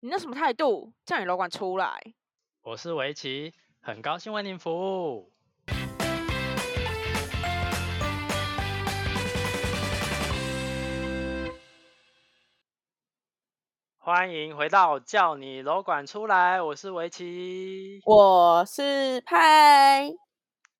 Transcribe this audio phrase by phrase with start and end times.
[0.00, 0.92] 你那什么态度？
[1.06, 1.98] 叫你楼管出来！
[2.60, 5.32] 我是围棋，很高兴为您服务。
[13.96, 18.02] 欢迎回到叫你楼管出来，我是围棋。
[18.04, 20.10] 我是派，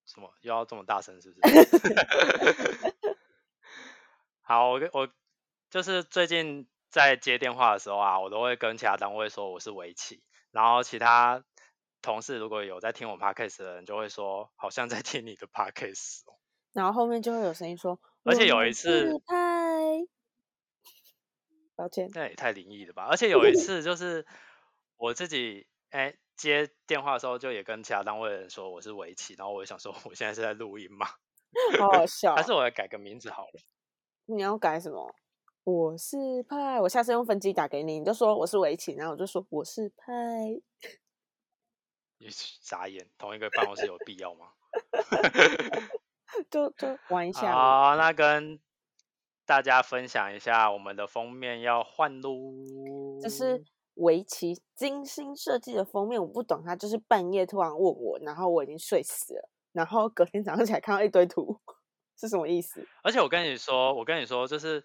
[0.05, 1.19] 什么又要这么大声？
[1.23, 1.57] 是不是？
[4.45, 5.09] 好，我跟我
[5.71, 11.45] 就是最近在接电话的时候啊，我都会跟其他单位说我是围棋，然后其他
[12.01, 16.39] 同事如果有在听我 podcast 的人，就会说好像在听你的 podcast 哦。
[16.73, 19.37] 然后后面就会有声音说，而且有一次嗨，
[21.75, 23.07] 抱歉，那也太灵异了吧！
[23.11, 24.27] 而且有一 次就是
[24.97, 31.07] 我自己哎、接电话的时候，就也跟其他单位的人说我是围棋，然后我就想说我现在是在录音嘛，
[31.79, 32.43] 好好 笑还。
[32.43, 33.61] 是我来改个名字好了。
[34.25, 35.15] 你要改什么？
[35.67, 40.13] 我是派，我下次用分机打给你，你就说我是围棋，然后我就说我是派。
[42.19, 42.29] 你
[42.61, 44.47] 眨眼，同一个办公室有必要吗？
[46.49, 47.51] 就就玩一下。
[47.53, 48.61] 好，那跟
[49.45, 52.31] 大家分享一下，我们的封面要换喽。
[53.21, 61.61] 这是围棋精心设计的封面，我不懂，他就是半夜突然问我，然后我已经睡死了，然后隔天早上起来看到一堆图，
[62.17, 62.87] 是什么意思？
[63.03, 64.85] 而且我跟你说，我跟你说，就是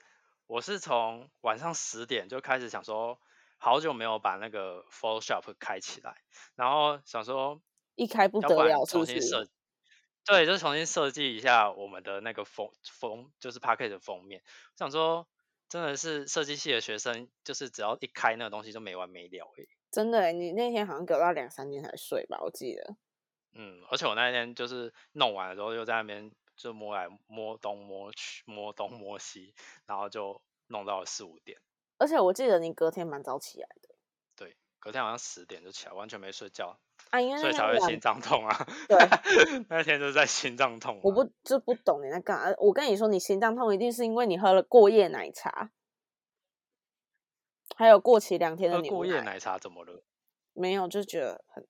[0.52, 3.18] 我是从晚上十点就开始想说，
[3.58, 6.18] 好久没有把那个 Photoshop 开起来，
[6.56, 7.62] 然后想说，
[7.96, 8.84] 一开不得了？
[8.84, 9.48] 重新设，
[10.26, 14.42] 对，就重新设计一下我们的那个封封，就是 p a c k a g e 的封面。
[14.46, 15.26] 我想说，
[15.70, 22.98] 真的是设计系的学生，就是只要一开那个东西就没完没了诶、真的欸，你那天好像给我到两三点才睡吧，我记得。
[23.54, 26.30] 嗯，而且我那一天就是弄完了之后，又在那边
[26.62, 29.56] 就摸来摸东摸去，摸东摸西，
[29.88, 31.59] 然后就弄到了四五点。
[31.98, 33.95] 而且我记得你隔天蛮早起来的
[34.36, 36.78] 对，隔天好像十点就起来，完全没睡觉，
[37.09, 38.68] 啊，因为所以才会心脏痛啊。
[38.88, 38.98] 对，
[39.70, 41.02] 那天就是在心脏痛、啊。
[41.03, 42.56] 我不就不懂你在干嘛。
[42.59, 45.72] 我跟你说，你心脏痛一定是因为你喝了过夜奶茶，
[47.75, 50.03] 还有过期两天的牛奶过夜奶茶怎么了？
[50.53, 51.68] 没有，就觉得很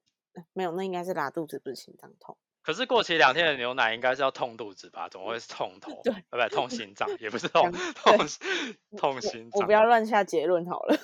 [0.51, 2.37] 没有，那应该是拉肚子，不是心脏痛。
[2.63, 5.09] 可是过期两天的牛奶应该是要痛肚子吧？
[5.09, 6.01] 怎么会是痛头？
[6.03, 8.17] 对呃，不痛心脏，也不是 痛痛
[8.97, 9.71] 痛心脏我不。
[9.71, 10.95] 要乱下结论好了。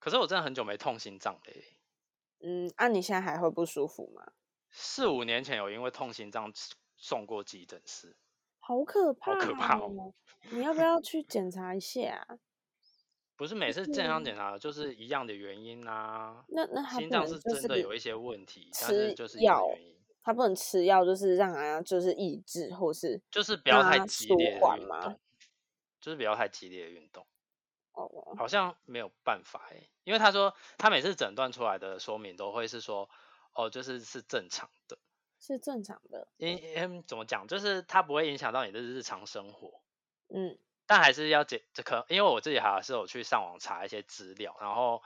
[0.00, 1.64] 可是我真的很久没痛心脏嘞、
[2.42, 4.32] 嗯，啊，你现在还会不舒服吗？
[4.70, 6.52] 四五年前有因为痛心脏
[6.96, 8.16] 送过急诊室，
[8.58, 10.12] 好可怕、好可怕哦！
[10.50, 12.26] 你要不要去检查一下？
[13.36, 16.44] 不是每次健康检查就是一样的原因啊。
[16.48, 25.20] 那那他心脏是真的有一些问题，但是吃就是药的原因，他不能吃药，就是让他就是抑制，或是就是不要太激烈的运动，
[26.00, 27.26] 就是不要太激烈的运动。
[27.94, 33.10] 哦，好像没有办法诶，因为他说他每次诊断出来的说明都会是说，
[33.52, 34.96] 哦，就是是正常的，
[35.38, 36.26] 是正常的。
[36.38, 39.82] 因因怎么讲，就是它不会影响到你的日常生活，
[40.28, 40.56] 嗯，
[40.92, 45.00] 但还是要解这可，因为我自己还是有去上网查一些资料，然后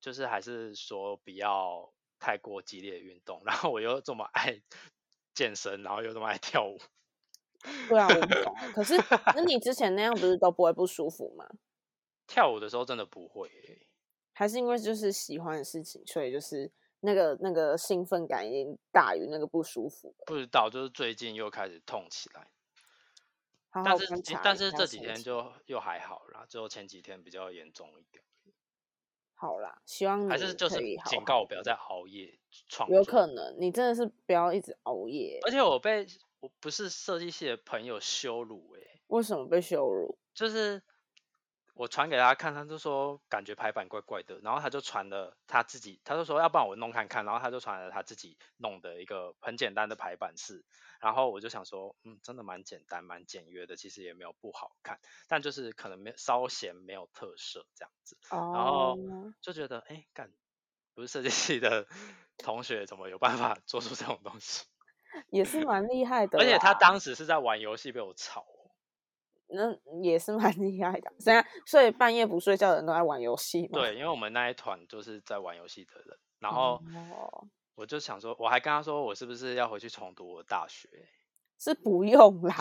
[0.00, 4.60] 就是还是说不要太过激烈的运动，然后我又这么爱
[5.32, 6.80] 健身，然后又这么爱跳舞，
[7.88, 8.72] 对啊，我不懂欸。
[8.72, 8.94] 可是
[9.36, 11.48] 那你之前那样不是都不会不舒服吗？
[12.26, 13.86] 跳舞的时候真的不会欸、
[14.32, 16.68] 还是因为就是喜欢的事情，所以就是
[17.02, 20.12] 那个那个兴奋感已经大于那个不舒服。
[20.26, 22.48] 不知道，就是最近又开始痛起来。
[23.70, 24.06] 好好但是
[24.42, 28.22] 但是这几天就又还好啦，就前几天比较严重一点，
[29.34, 30.76] 好啦，希望你还是就是
[31.06, 32.38] 警告我不要再熬夜
[32.68, 33.04] 创有。
[33.04, 35.38] 可能你真的是不要一直熬夜。
[35.44, 36.06] 而且我被
[36.40, 40.18] 我不是设计系的朋友羞辱诶、为什么被羞辱？
[40.34, 40.82] 就是
[41.80, 50.62] 我传给他看，他就说感觉排版怪怪的，然后他就传了他自己，他就说要不然我弄看看，然后他就传了他自己弄的一个很简单的排版式，
[51.00, 58.18] 然后我就想说，嗯，真的蛮简单，蛮简约的，其实也没有不好看，但就是可能没稍显没有特色这样子。
[58.30, 60.30] 然后哦，就觉得，哎，干，
[60.92, 61.86] 不是设计系的
[62.36, 64.66] 同学怎么有办法做出这种东西？
[65.30, 66.38] 也是蛮厉害的。
[66.40, 68.59] 而且他当时是在玩游戏被我吵哦，
[69.52, 71.12] 那也是蛮 厉害的。
[71.18, 73.80] 现在所以半夜不睡觉的人都在玩游戏嘛？
[73.80, 76.82] 对，因为我们那一团就是在玩游戏的人，然后
[77.12, 80.88] 哦，我就想说，我还跟他说，我是不是要回去重读我大学？
[81.58, 82.54] 是不用啦。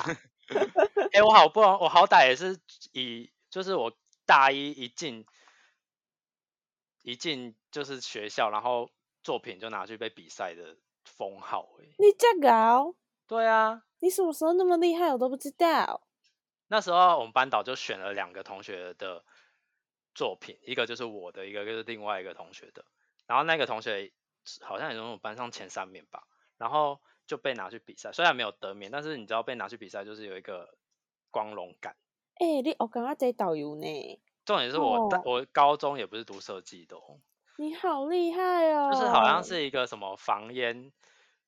[1.13, 2.59] 哎，我好不容，我好歹也是
[2.93, 3.91] 以，就是我
[4.25, 5.25] 大一一进
[7.03, 8.89] 一进就是学校，然后
[9.23, 10.75] 作品就拿去被比赛的
[11.05, 12.93] 封号，哎，你这搞，
[13.27, 16.01] 对啊，你什么时候那么厉害，我都不知道。
[16.69, 19.25] 那时候我们班导就选了两个同学的
[20.15, 22.85] 作品，一个就是我的，一个就是另外一个同学的。
[23.25, 24.11] 然后那个同学
[24.61, 26.23] 好像也是我们班上前三名吧，
[26.57, 30.77] 然后就被拿去比赛，虽然没有得名，但是你知道被拿去比赛就是有一个
[31.31, 31.95] 光荣感。
[32.35, 37.19] 哎、你我刚刚在导游呢，重点是我哦我高中也不是读设计的、哦，
[37.57, 38.89] 你好厉害哦！
[38.91, 40.91] 就是好像是一个什么防烟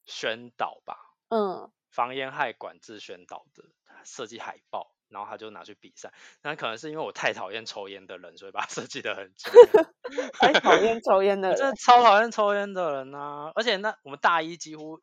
[0.06, 3.64] 宣导吧，嗯，防烟害管制宣导的
[4.04, 6.12] 设计海报，然后他就拿去比赛。
[6.42, 10.24] 那可能是因为我太讨厌抽烟的人，所以把它设计的很精美。
[10.34, 13.52] 很讨厌抽烟的 人真的，超讨厌抽烟的人啊！
[13.54, 15.00] 而且那我们大一几乎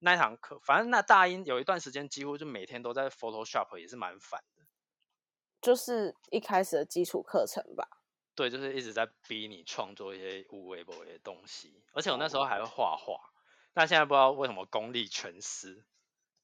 [0.00, 4.64] 那一堂课，反正那大一有一段时间几乎就每天都在 Photoshop，也是蛮烦的。
[5.60, 7.86] 就是一开始的基础课程吧。
[8.34, 13.20] 对，就是一直在逼你创作一些无微不微的东西，而且我那时候还会画画，
[13.74, 15.84] 但现在不知道为什么功力全失，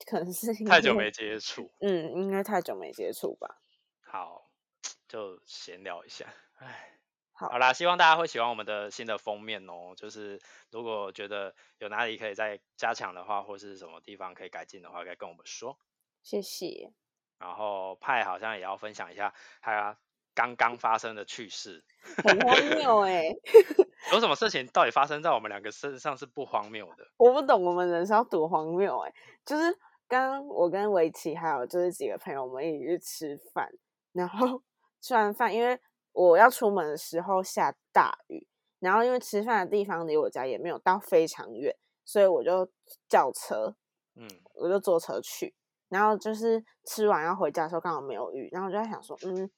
[0.05, 1.73] 可能是太久没接触。
[1.81, 3.63] 嗯，应该太久没接触吧。
[4.01, 4.51] 好，
[5.09, 6.27] 就闲聊一下，
[6.59, 6.93] 哎。
[7.39, 9.93] 好好啦，希望大家会喜欢我们的新的封面哦。
[9.95, 10.41] 就是
[10.71, 15.79] 如果觉得有哪里可以再加强的话，或是什么地方可以改进的话，可以跟我们说。
[16.23, 16.95] 谢谢。
[17.39, 19.99] 然后派好像也要分享一下他
[20.35, 21.85] 刚刚发生的趣事，
[22.25, 23.29] 很荒谬哎、
[24.13, 27.07] 有什么事情到底发生在我们两个身上是不荒谬的？
[27.17, 29.13] 我不懂我们人生要多荒谬哎、
[29.45, 29.73] 就是
[30.09, 33.69] 刚刚我跟围棋还有就是几个朋友，我们一起去吃饭，
[34.13, 34.63] 然后
[35.03, 35.79] 吃完饭，因为
[36.13, 38.47] 我要出门的时候下大雨，
[38.79, 42.71] 然后因为吃饭的地方离我家也没有到非常远，所以我就
[43.09, 43.75] 叫车，
[44.15, 45.55] 嗯，我就坐车去，
[45.89, 49.51] 然后就是吃完要回家的时候刚好没有雨，然后我就在想说，嗯，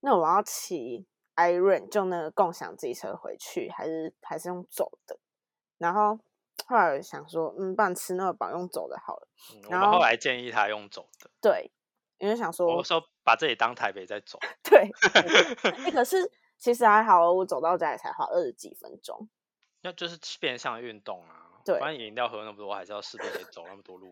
[0.00, 1.06] 那我要骑
[1.48, 5.18] Iron 就那个共享机车回去，还是还是用走的？
[5.78, 6.18] 然后
[6.66, 9.28] 后来我想说，嗯，不然吃那个饱用走的好了。
[9.68, 11.70] 然后们后来建议他用走的，对，
[12.18, 14.90] 因为想说我说把这里当台北在走， 对，
[15.84, 19.28] 哎、可是其实还好哦，我走到家里才花二十几分钟。
[19.82, 21.49] 那就是变相运动啊。
[21.64, 24.06] 对反正饮料喝那么多，还是要势必得走那么多路，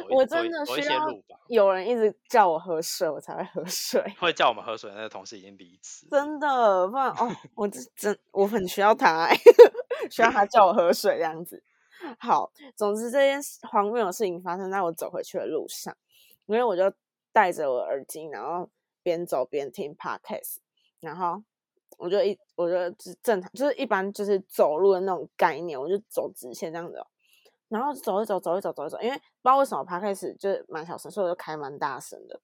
[0.00, 1.06] 走一我真的需要。
[1.48, 4.02] 有人一直叫我喝水，我才会喝水。
[4.18, 9.36] 会叫我们喝水的那个同事已经离职，真的，不然哦，我这真我很需要他、欸，
[10.10, 11.62] 需要他叫我喝水这样子。
[12.18, 15.96] 好，总之这件事荒谬的事情发生在我走回去的路上，
[16.46, 16.92] 因为我就
[17.32, 18.68] 戴着我的耳机，然后
[19.02, 20.56] 边走边听 podcast，
[21.00, 21.42] 然后
[21.98, 27.06] 我就一我就正正常就是一般就是走路的那种概念，我就走直线这样子、哦，
[27.68, 32.40] 然后走一走走一走走一走，因为不知道为什么 podcast 就是蛮小声，所以我就开蛮大声的，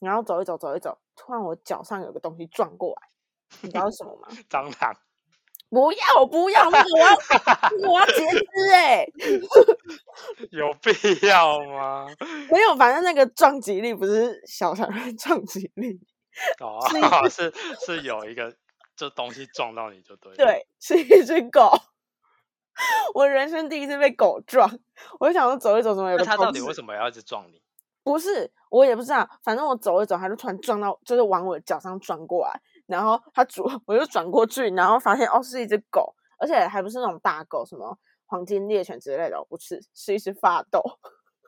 [0.00, 3.08] 然后走一走走一走，突然我脚上有个东西撞过来，
[3.62, 4.28] 你知道是什么吗？
[4.50, 4.96] 蟑螂。
[5.72, 9.06] 不要不要，那个我要我要截肢哎、
[10.52, 12.06] 有必要吗？
[12.50, 15.98] 没有，反正那个撞击力不是小小的撞击力，
[16.60, 16.78] 哦
[17.30, 17.50] 是
[17.86, 18.54] 是有一个
[19.02, 20.36] 就东西撞到你就对了。
[20.36, 21.72] 对，是一只狗。
[23.14, 24.70] 我人生第一次被狗撞，
[25.18, 27.60] 我就想说走一走，怎么有个那他到底为什么要一直撞你？
[28.04, 40.80] 不是，我也不知道，反正我走一走，它就突然撞到，就是往我的脚上撞过来，然后它主 我就转过去，然后发现哦是一只狗，而且还不是那种大狗，什么黄金猎犬之类的哦，不是，是一只发抖。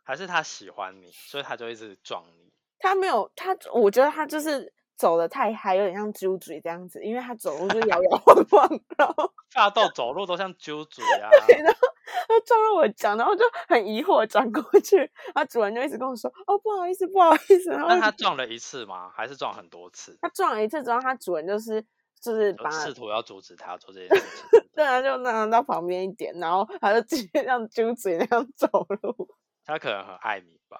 [0.04, 2.52] 还是它喜欢你，所以它就一直撞你？
[2.78, 11.28] 它没有，它我觉得它就是走的太嗨，有点像揪嘴这样子，因为他走路就摇摇晃晃， 然后大到走路都像揪嘴啊！
[11.48, 11.88] 然后
[12.28, 19.10] 他撞到我的脚，然后就很疑惑地转过去，它主人就一直跟我说：“哦，不好意思，不好意思。”那就他撞了一次吗？
[19.14, 20.16] 还是撞很多次？
[20.20, 21.84] 他撞了一次之后，他主人就是
[22.20, 24.60] 就是把试图要阻止他做这件事情。
[24.74, 28.68] 对啊，就让他到旁边一点，然后他就直接像揪嘴那样走
[29.02, 29.28] 路。
[29.66, 30.78] 他可能很爱你吧？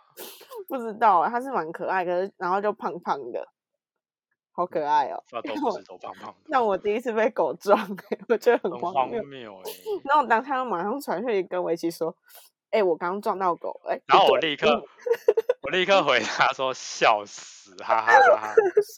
[0.69, 3.47] 不知道啊，它是蛮可爱，可是然后就胖胖的，
[4.57, 5.21] 好可爱哦。
[5.29, 9.23] 发抖不是都胖胖的，那我第一次被狗撞、欸，我觉得很很荒荒谬。
[9.25, 9.71] 谬哎、
[10.05, 12.15] 然后我当他马上传讯息跟围棋说
[12.71, 13.81] ：“哎、我刚撞到狗。
[13.87, 14.83] 哎，然后我立刻
[15.63, 18.55] 我立刻回他说笑死，哈哈哈哈。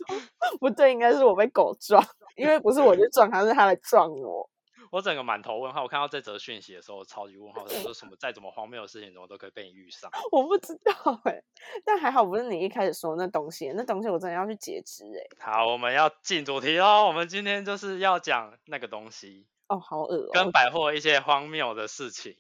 [0.61, 2.05] 不对，应该是我被狗撞，
[2.37, 4.49] 因为不是我去撞他，是他来撞我。
[4.91, 10.11] 我整个满头问号，我看到这则讯息的时候，超级问号，我说什么 再怎么荒谬的事情，怎么都可以被你遇上。
[10.33, 11.43] 我不知道哎、
[11.85, 15.53] 但还好不是你一开始说那东西，那东西我真的要去截肢哎。
[15.53, 17.07] 好，我们要进主题喽。
[17.07, 22.37] 我们今天就是要讲那个东西，哦，好恶哦、跟百货一些荒谬的事情。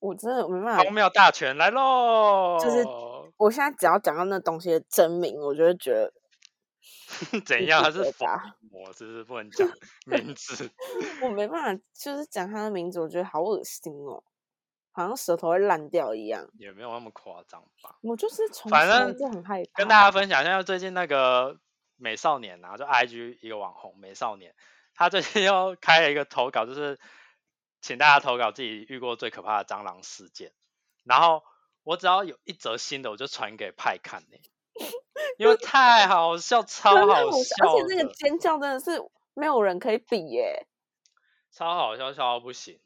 [0.00, 2.58] 我真的没办法荒谬大全来喽！
[2.60, 2.84] 就是
[3.36, 6.12] 我现在只要讲到那东西的真名，我就会觉得
[7.46, 7.82] 怎样？
[7.82, 9.68] 他是法我只是不能讲
[10.06, 10.70] 名字。
[11.22, 14.22] 我没办法，就是讲他的名字，我觉得好恶心哦，
[14.90, 16.48] 好像舌头会烂掉一样。
[16.58, 17.96] 也没有那么夸张吧。
[18.02, 19.70] 我就是从反正就很害怕。
[19.76, 21.58] 跟大家分享一下，最近那个
[21.96, 24.54] 美少年啊，就 IG 一个网红美少年，
[24.94, 26.98] 他最近又开了一个投稿，就是
[27.80, 30.52] 请大家投稿自己遇过最可怕的蟑螂事件。
[31.04, 31.42] 然后
[31.84, 34.38] 我只要有一则新的，我就传给派看呢、
[35.38, 39.02] 因为太好笑，超好好笑笑而且那个尖叫真的是
[39.34, 40.66] 没有人可以比耶，
[41.50, 42.78] 超好笑，笑到不行。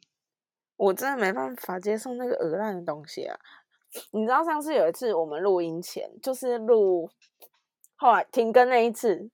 [0.76, 3.38] 我真的没办法接受那个鹅烂的东西啊！
[4.10, 7.10] 你知道上次有一次我们录音前，就是录
[7.94, 9.30] 后来停更那一次，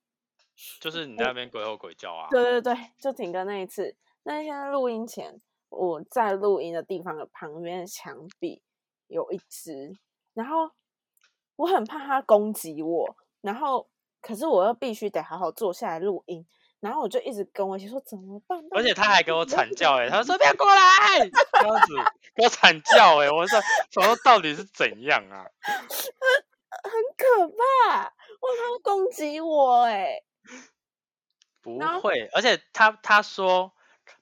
[0.79, 3.97] 就是你在那边鬼吼鬼叫啊， 对对对，就停更那一次。
[4.23, 8.61] 那天录音前，我在录音的地方的旁边的墙壁
[9.07, 9.97] 有一只，
[10.33, 10.71] 然后
[11.55, 13.89] 我很怕他攻击我，然后
[14.21, 16.45] 可是我又必须得好好坐下来录音，
[16.79, 18.59] 然后我就一直跟我一起说怎么办？
[18.71, 21.93] 而且他还给我惨叫哎、他说不要过来，这样子
[22.35, 23.59] 给我惨叫哎、我说
[23.95, 25.45] 我说到底是怎样啊？
[26.83, 27.47] 很可
[27.87, 28.03] 怕，
[28.41, 30.23] 我怕它攻击我哎、
[31.61, 33.71] 不会，而且他他说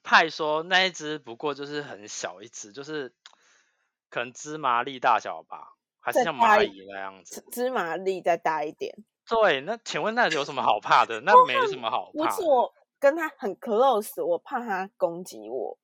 [0.03, 3.15] 派说那一只不过就是很小一只，就是
[4.09, 7.41] 可能芝麻粒大小吧，还是像蚂蚁那样子。
[7.51, 8.93] 芝芝麻粒再大一点。
[9.29, 11.22] 对，那请问那有什么好怕的？
[11.25, 12.25] 那没什么好怕。
[12.25, 15.77] 不是我跟它很 close，我怕它攻击我。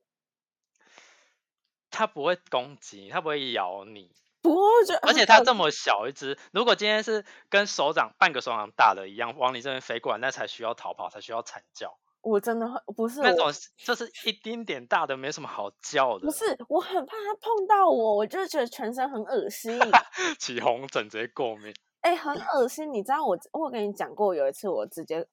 [1.90, 11.98] 它不会攻击你，它不会咬你，不过我觉得而且它这么小一只，如果今天是跟手掌半个手掌大的一样往你这边飞过来，那才需要逃跑，才需要惨叫。
[12.22, 19.80] 我真的会不是那种就是一丁点大的，没什么好叫的不，是我很怕它碰到我，我就觉得全身很恶心。
[20.40, 21.74] 起红疹直接过敏。
[22.02, 22.92] 哎、很恶心。
[22.94, 25.28] 你知道我我有跟你讲过，有一次我直接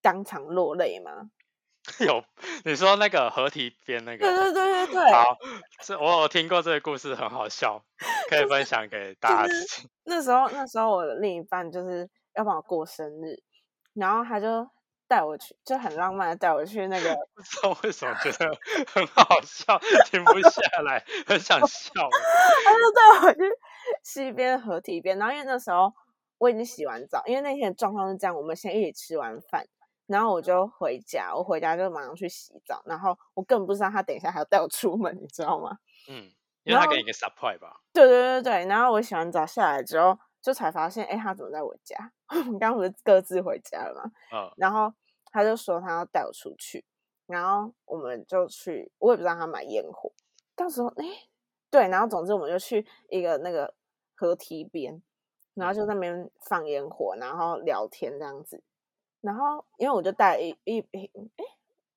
[0.00, 1.30] 当场落泪吗？
[2.00, 2.24] 有
[2.64, 5.36] 你说那个合体边那个，对对对对对，好，
[5.82, 7.80] 是我有听过这个故事，很好笑，
[8.28, 9.88] 可以分享给大家就是听。
[10.04, 13.40] 那时候那时候我的另一半就是要帮我过生日，
[13.94, 14.68] 然后他就
[15.08, 21.92] 带我去，就很浪漫的带我去那个不知道为什么觉得很好笑，停不下来，很想笑。
[22.64, 23.40] 他就带我去
[24.02, 25.92] 西边河堤边，然后因为那时候
[26.38, 29.64] 我已经洗完澡，因为那天的状况是这样，我们先一起吃完饭，
[30.06, 35.78] 然后我就回家，我回家就马上去洗澡，然后我根本不知道他等一下还要带我出门，你知道吗？
[36.08, 36.30] 嗯，
[36.64, 37.80] 因为他给你一个 surprise 吧。
[37.92, 41.96] 对对对对，然后我洗完澡下来之后，就才发现，哎，他怎么在我家？
[42.30, 44.12] 我们刚刚不是各自回家了吗？
[44.32, 44.94] 嗯，然后
[45.32, 46.84] 他就说他要带我出去，
[47.26, 50.12] 然后我们就去，我也不知道他买烟火，
[50.54, 51.04] 到时候哎，
[51.68, 53.74] 对，然后总之我们就去一个那个
[54.14, 55.02] 河堤边，
[55.54, 58.62] 然后就在那边放烟火，然后聊天这样子，
[59.20, 61.44] 然后因为我就带了一一瓶，哎，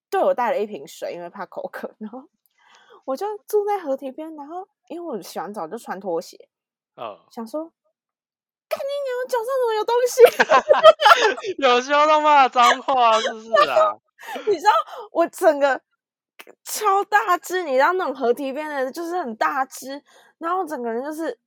[0.10, 2.24] 对我带了一瓶水，因为怕口渴，然后
[3.06, 6.50] 我就住在河堤边，然后因为我洗完澡就穿拖鞋，
[6.96, 7.72] 嗯，想说。
[8.70, 11.58] 看你娘，我脚上怎么有东西？
[11.62, 13.96] 有时候他骂脏话是不是啊？
[14.48, 14.72] 你知道
[15.12, 15.82] 我整个
[16.64, 20.02] 超大只，你知道那种河堤边的，就是很大只，
[20.38, 21.38] 然后整个人就是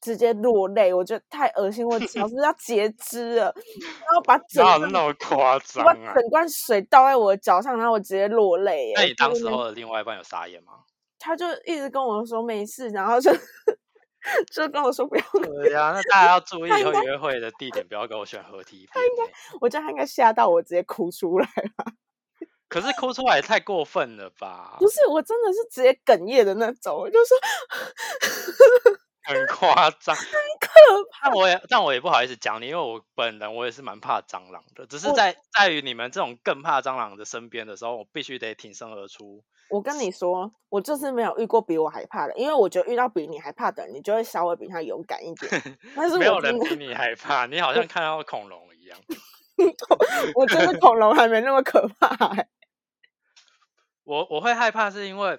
[0.00, 3.54] 直接落泪，我觉得太恶心，我脚是要截肢了，
[4.06, 6.12] 然后把整那么夸张把啊？
[6.14, 8.94] 整罐水倒在我的脚上，然后我直接落泪耶。
[8.96, 10.72] 那你当时候的另外一半有傻眼吗？
[11.20, 13.30] 他就一直跟我说没事，然后就
[14.52, 19.32] 就跟我说不要，对呀、那大家要注意以后约会的地点，不要给我选合体他应该。
[19.60, 21.92] 我觉得他应该吓到我，直接哭出来了。
[22.68, 24.86] 可是哭出来也太过分了吧不？
[24.88, 27.36] 是，我真的是直接哽咽的那种，我就说
[29.24, 30.14] 很夸张。
[30.14, 30.24] 很
[30.60, 30.68] 可
[31.10, 39.44] 怕但我也但我也不好意思讲你，因为我本人我也是蛮怕蟑螂的，只是在在于你们这种更怕蟑螂的身边的时候，我必须得挺身而出。
[39.70, 45.50] 我跟你说，我就是没有遇过比我还怕的，因为我觉得遇到比你还怕的人，你就会稍微比他勇敢一点。
[45.94, 48.98] 但是没有人比你害怕，你好像看到恐龙一样。
[50.34, 52.48] 我觉得恐龙还没那么可怕、 欸。
[54.04, 55.38] 我我会害怕是因为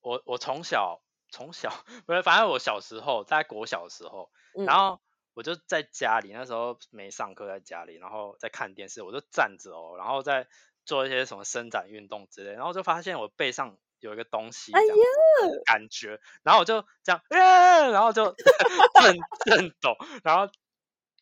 [0.00, 1.70] 我我从小从小
[2.04, 5.00] 不是，反正我小时候在国小的时候，嗯然后
[5.34, 10.48] 我就在家里，那时候没上课，在家里，然后在看电视，我就站着哦，然后在
[10.88, 20.50] 做一些什么伸展运动之类，然后就发现我背上有一个东西，哎这样子感觉，然后我就这样，呃、然后就震震抖，然后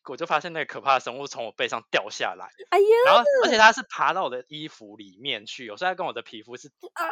[0.05, 7.03] 我就发现那个可怕的生物从我背上掉下来，哎呀然后而且它是爬到我的衣服里面去，有时候它跟我的皮肤是啊！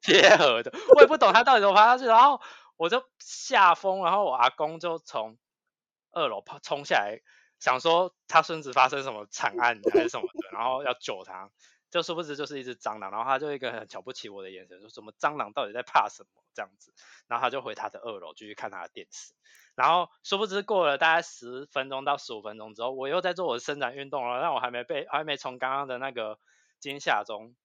[0.00, 2.40] 贴合的，我也不懂它到底怎么爬上去，然后
[2.78, 5.36] 我就吓疯，然后我阿公就从
[6.12, 7.20] 二楼跑冲下来，
[7.66, 11.50] 想说他孙子发生什么惨案还是什么的，然后要救他，
[11.90, 16.28] 就殊不知就是一只蟑螂，然后他就一个很瞧不起我的眼神，说什么蟑螂到底在怕什么？
[16.54, 16.94] 这样子，
[17.26, 19.32] 然后他就回他的二楼继续看他的电视，
[19.74, 26.38] 然后殊不知过了大概十分钟到十五分钟之后，我又在做我的伸展运动了，但我还没被还没从刚刚的那个
[26.78, 27.56] 惊吓中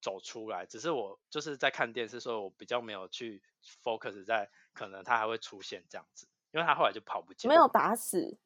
[0.00, 3.42] 走出来，只是我就是在看电视，所以我比较没有去
[3.82, 8.38] focus 在可能他还会出现这样子，因为他后来就跑不见，没有打死，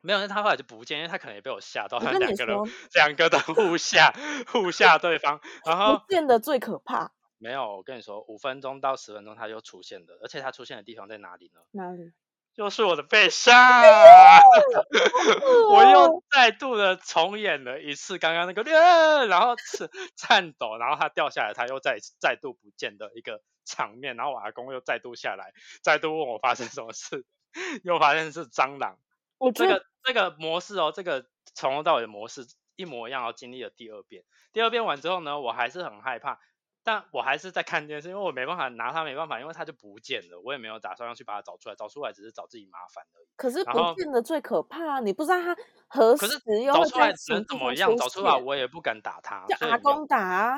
[0.00, 4.12] 没有，那他后来就不见，因为他可能也被我吓到，他两个人说，两个都互吓
[4.46, 7.12] 互吓对方，然后不见得最可怕。
[7.38, 11.60] 没有，我跟你说，五分钟到十分钟他就出现了，而且他出现的地方在哪里呢？
[11.72, 12.12] 哪里？
[12.54, 13.54] 就是我的背上，
[15.70, 25.52] 我又再度的重演了一次刚刚那个，呃然后是颤抖，然后他掉下来，他又再再度不见的一个场面，然后我阿公又再度下来，
[25.82, 27.24] 再度问我发生什么事，
[27.84, 28.98] 又发现是蟑螂。
[29.38, 34.24] 这我这个这个模式哦，这个从头到尾的模式一模一样，然后经历了第二遍。
[34.52, 36.38] 第二遍完之后呢，我还是很害怕，
[36.82, 43.28] 但我还是在看电视，因为我没办法拿它，没办法，因为它就不见了，我也没有打算要去把它找出来，找出来只是找自己麻烦而已。
[43.36, 45.56] 可是不见的最可怕啊，你不知道它
[45.88, 46.26] 何时
[46.62, 47.96] 又会找出来能怎么样？
[47.96, 50.56] 找出来我也不敢打它，叫阿公打啊。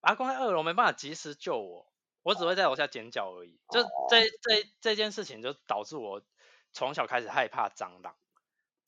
[0.00, 1.86] 阿公在二楼没办法及时救我，
[2.22, 3.58] 我只会在楼下尖叫而已。
[3.70, 6.22] 就哦这这这件事情就导致我
[6.72, 8.14] 从小开始害怕蟑螂。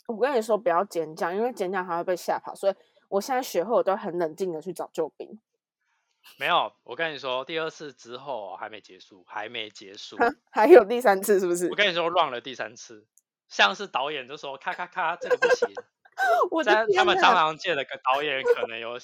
[0.06, 2.74] 我跟你说不要尖叫，因为尖叫它会被吓跑，所以
[3.08, 5.40] 我现在学会我都很冷静的去找救兵。
[6.36, 10.16] 没有，我跟你说，第二次之后还没结束，还没结束。
[10.50, 11.74] 还有第三次是不是我？
[11.74, 13.06] 跟你说乱了第三次，
[13.48, 15.68] 像是导演就说咔咔咔，这个不行。
[16.50, 17.32] 我的在他天们蟑！
[17.32, 18.98] 螂界的个导演可能有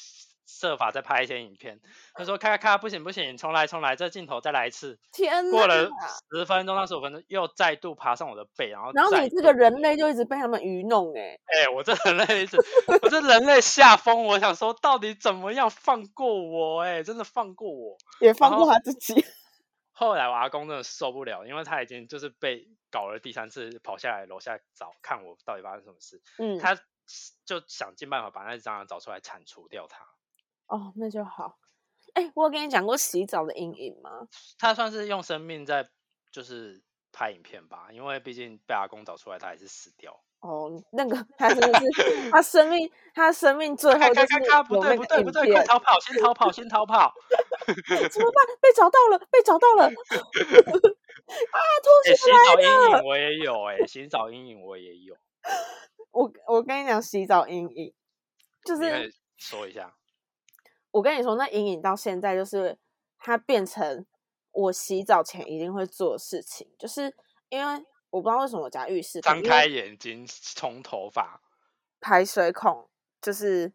[0.46, 1.80] 设法再拍一些影片，
[2.14, 4.98] 他说咔咔咔，不行不行，重来重来，这镜头再来一次。
[5.12, 5.96] 天过了哪！
[6.30, 12.56] 十分钟到十五分钟，又再度爬上我的背，然后然后你这个人类就一直被他们愚弄哎、哎、我这人类一直，
[13.02, 17.96] 我这人类吓疯，我想说到底怎么样放过我、哎，真的放过我。
[18.20, 19.14] 也放过他自己。
[19.92, 26.76] 后来我阿公真的受不了，因为他已经就是被搞了第三次，跑下来楼下找看我到底发生什么事，嗯，他
[27.46, 30.04] 就想尽办法把那只蟑螂找出来铲除掉它。
[30.66, 31.58] 哦，那就好。
[32.14, 34.26] 哎、我有跟你讲过洗澡的阴影吗？
[34.58, 35.86] 他算是用生命在
[36.32, 40.18] 就是拍影片吧，因为毕竟被阿公找出来，他还是死掉。
[40.40, 47.12] 哦，那个他真的是他生命，他生命最后咔就是咔咔咔，不对不对不对，快，逃跑，先逃跑，先逃跑！
[47.66, 48.46] 怎么办？
[48.60, 49.84] 被找到了，被找到了！
[49.90, 55.16] 啊，脱哎、鞋洗澡阴影我也有、哎，洗澡阴影我也有，
[56.12, 57.94] 我我跟你讲，洗澡阴影
[58.64, 59.92] 就是说一下。
[60.96, 62.78] 我跟你说，那阴影到现在就是
[63.18, 64.06] 它变成
[64.50, 67.14] 我洗澡前一定会做的事情，就是
[67.50, 71.42] 因为我不知道为什么我家浴室张开眼睛，冲头发。
[72.00, 72.88] 排水孔
[73.20, 73.70] 就是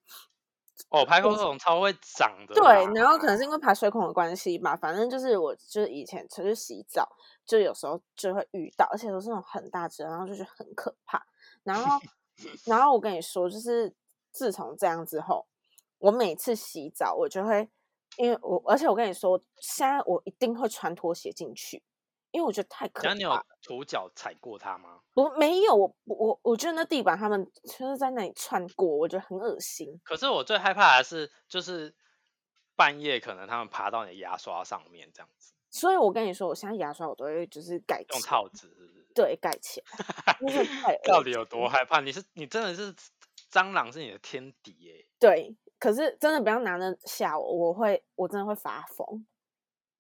[0.90, 2.56] 哦，排水孔超会长的。
[2.56, 2.64] 对，
[2.96, 7.08] 然后可能是因为排水孔的关系吧，反正就是我就是以前出去洗澡，
[7.46, 11.24] 就有时候就会遇到，而且都是那种很大只，然后就是很可怕。
[11.62, 12.00] 然后，
[12.66, 13.94] 然后我跟你说，就是
[14.32, 15.46] 自从这样之后，
[16.02, 17.70] 我每次洗澡我就会，
[18.18, 21.82] 因为我而且我跟你说，现在我一定会穿拖鞋进去，
[22.32, 25.00] 因为我觉得太可然后你有脚踩过它吗？
[25.14, 30.00] 我没有，我我我觉得那地板他们就是在那里窜过，我觉得很恶心。
[30.04, 31.94] 可是我最害怕的是，就是
[32.76, 39.08] 半夜可能他们爬到你的牙刷上面这样子，所以我跟你说，我现在牙刷我都会就是盖用套子是不是？
[39.14, 39.82] 对，盖起
[40.26, 42.00] 来，真的太 恶到底有多害怕？
[42.00, 42.96] 你是你真的是
[43.52, 49.26] 蟑螂是你的天敌耶、对，可是真的不要拿那吓我，我会我真的会发疯。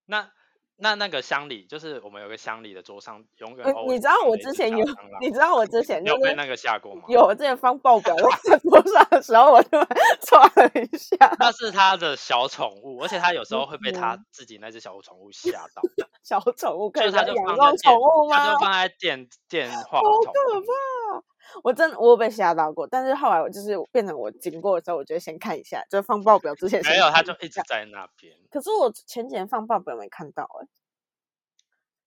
[0.06, 0.32] 那
[0.76, 4.86] 那那个乡里，就是我们有个乡里的桌上，永远你知道我之前有
[5.20, 7.02] 你知道我之前就是有被那个吓过吗？
[7.08, 9.70] 有我之前放报表在桌上的时候，我就
[10.22, 11.18] 抓了一下。
[11.40, 15.82] 那是他的小宠物，而且他有时候会被他嗯自己那只小宠物吓到，
[16.24, 18.60] 小宠物可以所以他就养放在电这种宠物吗他就？
[18.60, 21.24] 放在电电话好可怕！
[21.64, 30.68] 我真的我有被吓到过，但是后来我就是变成我经过的时候，我就会先看一下，就放报表之前先没有，他就一直在那边，可是我前几天放报表没看到哎、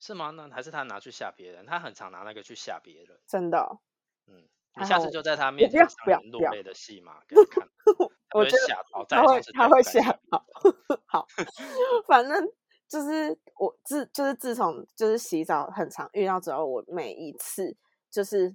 [0.00, 0.30] 是吗？
[0.30, 1.66] 那还是他拿去吓别人？
[1.66, 3.18] 他很常拿那个去吓别人。
[3.26, 3.80] 真的哦、
[4.28, 10.00] 嗯，你下次就在他面前不要不要落泪的戏码给他看，他会我觉得吓到，再他会他会吓
[10.30, 10.46] 到。
[11.06, 11.26] 好，
[12.08, 12.50] 反正
[12.94, 17.76] 就是我自就是自从就是洗澡很常遇到之后，我每一次
[18.08, 18.54] 就是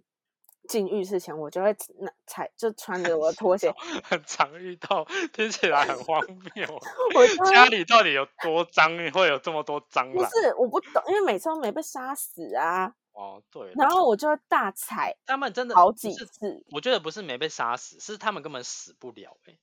[0.69, 3.69] 进浴室前，我就会拿踩就穿着我的拖鞋，
[4.01, 6.25] 很常遇到，听起来很荒
[6.55, 6.65] 谬。
[7.15, 10.13] 我家里到底有多脏，会有这么多蟑螂？
[10.13, 16.63] 不是我不懂，因为每次都没被杀死啊，哦，对，然后我就会大踩他们真的好几，次。
[16.71, 19.59] 我觉得不是没被杀死，是他们根本死不了、欸。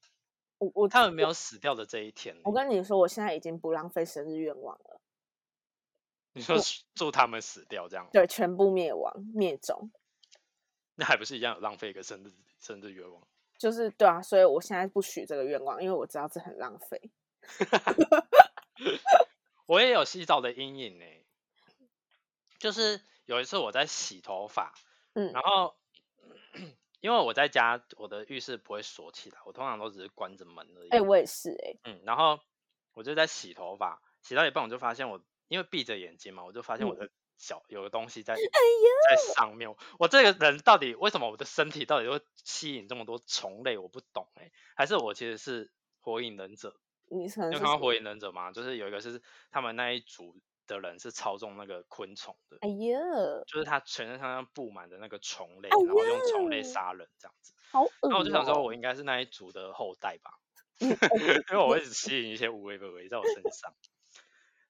[0.58, 2.36] 我我他们没有死掉的这一天。
[2.44, 5.00] 我跟你说，我现在已经不浪费生日愿望了。
[6.32, 6.56] 你说
[6.94, 8.08] 祝他们死掉这样？
[8.12, 9.90] 对，全部灭亡灭种。
[10.94, 13.22] 那还不是一样有浪费一个生日生日愿望？
[13.58, 17.10] 就是对啊，所以我现在不许这个愿望，因为我知道这很浪费。
[19.66, 21.04] 我也有洗澡的阴影呢，
[22.58, 24.74] 就是有一次我在洗头发，
[25.14, 25.74] 嗯，然后
[27.06, 30.88] 因为我在家，我的浴室不会锁起来，我通常都只是关着门而已。
[30.88, 32.40] 哎，我也是哎，嗯，然后
[32.94, 39.72] 我就在洗头发，洗到一半我就发现我因为闭着眼睛嘛，我就发现我的脚有个东西在哎在上面。
[40.00, 43.78] 我这个人到底为什么我的身体到底会吸引这么多虫类？
[43.78, 46.74] 我不懂哎，还是我其实是火影忍者？
[47.08, 48.50] 你有看到火影忍者吗？
[48.50, 50.34] 就是有一个是他们那一组
[50.66, 52.58] 的人是操纵那个昆虫的。
[52.60, 52.98] 哎呀，
[53.46, 57.52] 就是他全身上布满的那个虫类，然后用虫类杀人这样子。
[57.70, 60.30] 好恶那我就想说，我应该是那一组的后代吧，
[60.78, 63.74] 因为我会吸引一些无微不微在我身上。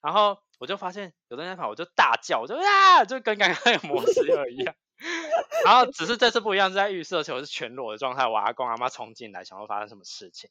[0.03, 4.75] 然后我就发现有东西在跑，我就大叫，我就啊，就跟刚刚那个模式又一样。
[5.65, 10.51] 然后只是这次不一样，是在浴室，而且我是全裸的状态，我阿公阿妈冲进来，想要发生什么事情。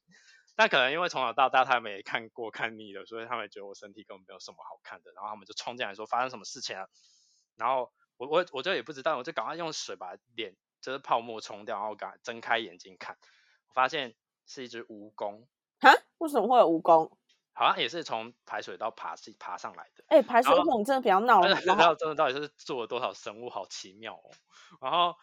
[0.57, 6.89] 但可能因为从小到大他们也看过看腻了，所以他们觉得我身体根本没有什么好看的，然后他们就冲进来说发生什么事情了。
[7.57, 13.17] 然后我我我就也不知道，我就赶快用水把脸就是泡沫冲掉，然后赶睁开眼睛看，
[13.67, 14.15] 我发现
[14.45, 15.45] 是一只蜈蚣。
[15.81, 15.91] 哈？
[16.19, 17.11] 为什么会有蜈蚣？
[17.53, 20.05] 好像也是从排水道爬是爬上来的。
[20.07, 21.59] 哎，排水孔真的比较闹了。
[21.65, 24.31] 然后真的到底是做了多少生物，好奇妙哦。
[24.79, 25.15] 然后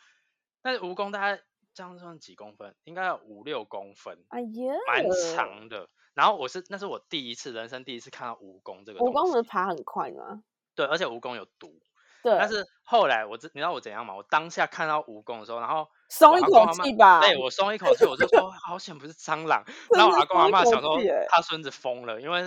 [0.61, 1.43] 但是蜈蚣大概。
[1.75, 2.75] 这样算几公分？
[2.85, 5.05] 应该有五六公分，哎呀，蛮
[5.35, 5.89] 长的。
[6.15, 9.01] 然后我是那是我第一次人生第一次看到蜈蚣这个。
[9.01, 10.43] 蜈蚣不是爬很快吗？
[10.75, 11.81] 对，而且蜈蚣有毒。
[12.23, 12.37] 对。
[12.39, 14.15] 但是后来我知你知道我怎样吗？
[14.15, 17.21] 我当下看到蜈蚣的时候，然后松一口气吧。
[17.21, 19.65] 对，我松一口气，我就说 好险不是蟑螂。
[19.97, 20.99] 然后我阿公阿妈想说
[21.31, 22.43] 他孙子疯了，因为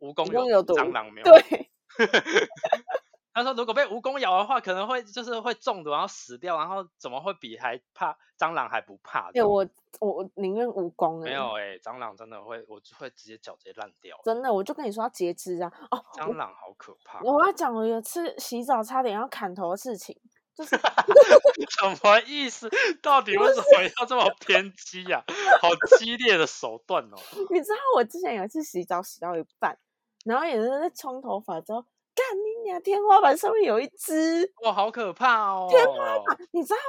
[0.00, 1.24] 蜈蚣有毒，蟑螂没有。
[1.24, 1.70] 对。
[3.36, 6.56] 他说：“如果被蜈蚣咬的话，可能会就是会中毒，然后死掉。
[6.56, 9.30] 然后怎么会比还怕蟑螂还不怕？
[9.30, 9.66] 对我
[10.00, 11.22] 我宁愿蜈蚣。
[11.22, 14.18] 没有哎，蟑螂真的会，我会直接脚直接烂掉。
[14.24, 15.70] 真的，我就跟你说要截肢啊！
[15.90, 17.20] 哦，蟑螂好可怕。
[17.20, 20.18] 我要讲我有次洗澡差点要砍头的事情，
[20.54, 20.70] 就是
[21.78, 22.70] 什么意思？
[23.02, 25.22] 到底为什么要这么偏激呀？
[25.60, 25.68] 好
[25.98, 27.16] 激烈的手段哦！
[27.52, 29.78] 你知道我之前有一次洗澡洗到一半，
[30.24, 31.84] 然后也是在冲头发之后。
[32.16, 32.82] 干你娘！
[32.82, 35.68] 天花板上面有一只，哇，好可怕哦！
[35.70, 36.80] 天花板，你知道，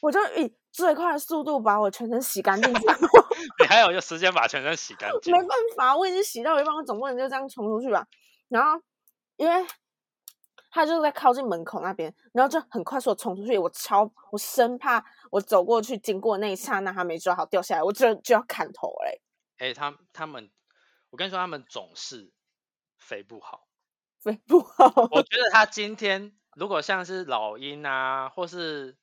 [0.00, 2.72] 我就以最快的速度把我全身洗干净。
[3.60, 5.32] 你还有就时间把全身洗干净？
[5.34, 8.06] 没办法，我已经洗到一半，我总不能就这样冲出去吧？
[8.48, 8.80] 然后，
[9.36, 9.66] 因为
[10.70, 13.58] 他就在靠近门口那边，然后就很快速的冲出去。
[13.58, 19.20] 我超，我生怕我走过去经过那一刹那，他没抓好掉下来，我就就要砍头嘞。
[19.58, 20.48] 哎，他他们，
[21.10, 22.30] 我跟你说，他们总是
[22.98, 23.65] 飞不好。
[24.26, 28.96] 飞不好，我觉得它今天如果像是老鹰啊，或是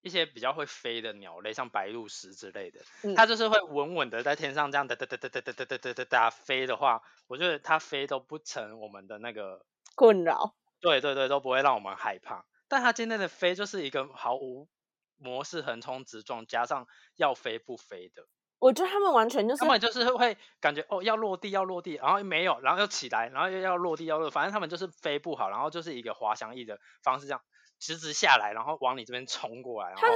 [0.00, 2.80] 一些比较会飞的鸟类，像白鹭鸶之类的，
[3.16, 10.54] 它就是会稳稳的在天上这样哒哒哒哒哒哒哒哒哒哒飞的话，我觉得它飞都不成我们的那个困扰。
[10.78, 12.46] 对对对，都不会让我们害怕。
[12.68, 14.68] 但它今天的飞就是一个毫无
[15.16, 16.86] 模式横冲直撞，加上
[17.16, 18.28] 要飞不飞的。
[18.64, 27.42] 我觉得他们完全就是，他们就是会感觉哦要落地要落地，然后没有，然后又起来，然后又要落地要落，反正他们就是飞不好，然后就是一个滑翔翼的方式这样
[27.78, 30.06] 直直下来，然后往你这边冲过来，然后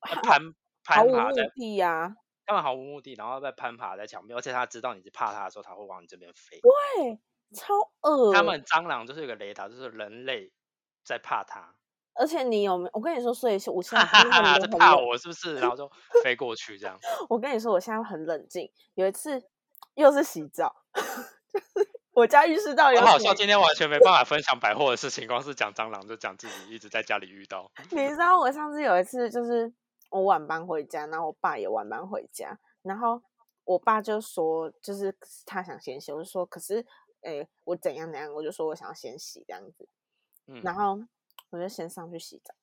[0.00, 0.40] 攀
[0.84, 2.14] 攀爬在地呀，
[2.46, 6.58] 他们毫无目的，然后在攀爬在墙壁，而且他知道你是怕他的时候，他会往你这边飞。
[6.62, 7.20] 对，
[7.54, 8.32] 超恶。
[8.32, 10.50] 他们蟑螂就是有个雷达，就是人类
[11.04, 11.74] 在怕它。
[12.18, 12.90] 而且你有没有？
[12.92, 15.54] 我跟你说，所以我现在在怕我是不是？
[15.54, 15.88] 然后就
[16.24, 16.98] 飞过去这样。
[17.30, 18.68] 我跟你说，我现在很冷静。
[18.94, 19.40] 有一次
[19.94, 23.00] 又是洗澡， 就是我家浴室到有。
[23.00, 27.70] 好笑，今天完全没办法分享百货的事情，光是讲蟑螂就讲自己一直在家里遇到。
[27.90, 29.72] 你知道我上次有一次，就是
[30.10, 33.22] 我晚班回家，然后我爸也晚班回家，然后
[33.62, 36.84] 我爸就说，就是他想先洗，我就说，可是，
[37.22, 39.88] 哎，我怎样怎样，我就说我想要先洗这样子，
[40.48, 40.98] 嗯，然后。
[41.50, 42.54] 我就先上去洗澡。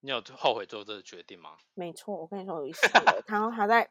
[0.00, 1.56] 你有后悔做这个决定吗？
[1.74, 3.88] 没错，我跟你说，有一洗了， 然后他在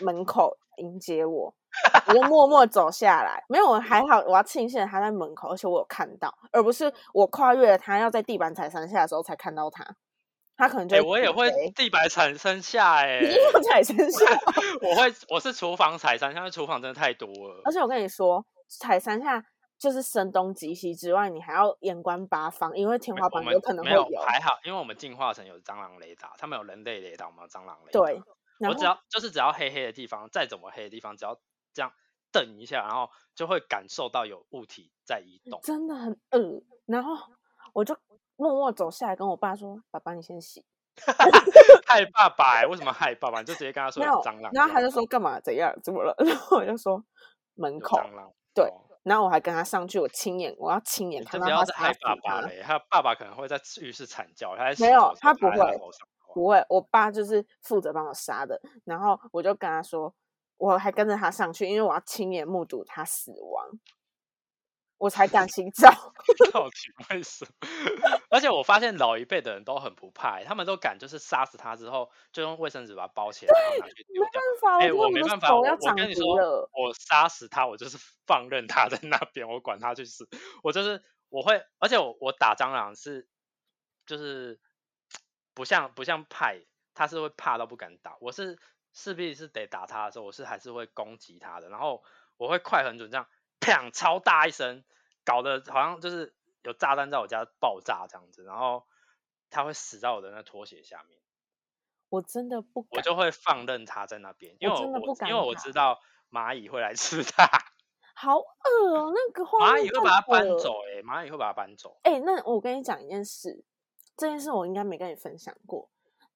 [0.00, 1.54] 门口迎接我，
[2.06, 3.42] 我就默默走下来。
[3.48, 9.96] 没有，我还好，我要庆幸他在门口，而且我有看到，而不是我跨越了他要在地板踩三下的时候才看到他。
[10.58, 14.24] 他可能就我也会地板踩三下，哎，一定要踩三下。
[14.82, 17.62] 我会，我是厨房踩三下，因为厨房真的太多了。
[17.64, 19.44] 而且我跟你说，踩三下。
[19.78, 24.04] 就是声东击西之外，你还要眼观八方，因为天花板有可能会有。
[24.20, 28.00] 还好，因为我们进化成有蟑螂雷达，他们有人类雷达，我们有蟑螂雷达。
[28.00, 28.22] 对，
[28.68, 31.38] 我只要就是只要黑黑的地方，再怎么黑的地方，只要
[31.74, 31.92] 这样
[32.32, 35.60] 瞪一下，然后就会感受到有物体在移动。
[35.62, 36.62] 真的很恶。
[36.86, 37.14] 然后
[37.74, 37.94] 我就
[38.36, 40.64] 默默走下来跟我爸说：“爸爸，你先洗。
[41.86, 42.66] 害爸爸、欸？
[42.66, 43.40] 为什么害爸爸？
[43.40, 44.50] 你就直接跟他”说蟑螂。
[44.54, 45.38] 然后他就说：“干嘛？
[45.38, 45.70] 怎样？
[45.82, 47.04] 怎么了？” 然后我就说
[47.56, 47.98] ：“门口。
[47.98, 48.32] 蟑螂。
[48.54, 52.16] 对哦然后我还跟他上去，我亲眼，我要亲眼看到他杀死他。
[52.16, 55.80] 爸爸嘞，他爸爸可能会在浴室惨叫，他没有他不会
[56.34, 58.60] 不会，我爸就是负责帮我杀的。
[58.84, 60.12] 然后我就跟他说，
[60.56, 63.68] 我还跟着他上去，因为我要亲眼目睹他死亡，
[64.98, 65.90] 我才敢洗澡。
[66.52, 66.76] 到底
[67.10, 67.50] 为什么？
[68.30, 74.40] 而且我发现老一辈的人都很不怕欸、他们都敢就是杀死他之后，就用卫生纸把它包起来，然后拿去丢掉。
[74.80, 75.62] 没办法，我没办法，我
[75.94, 76.68] 跟你说，。
[76.72, 80.28] 我杀死他，我就是放任他在那边，我管他去死，
[80.62, 83.28] 我就是我会，而且我我打蟑螂是
[84.06, 84.60] 就是
[85.54, 86.60] 不像不像派，
[86.94, 88.58] 他是会怕到不敢打，我是
[88.92, 92.02] 势必是得打他的时候，我是还是会攻击他的，然后
[92.36, 93.26] 我会快很准这样，
[93.60, 94.84] 砰超大一声，
[95.24, 98.86] 搞得好像就是有炸弹在我家爆炸这样子，然后
[99.50, 101.18] 它会死在我的那拖鞋下面。
[102.08, 102.90] 我真的不敢。
[102.92, 107.44] 我就会放任它在那边，因为我我真的不敢因为我知道蚂蚁会来吃它，
[108.14, 111.98] 好恶哦、那个蚂蚁会把它搬恶走、欸，蚂蚁会把它搬走。
[112.04, 113.64] 哎、那我跟你讲一件事，
[114.16, 115.90] 这件事我应该没跟你分享过，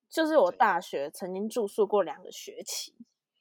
[0.09, 2.97] 就是我大学曾经住宿过两个学期，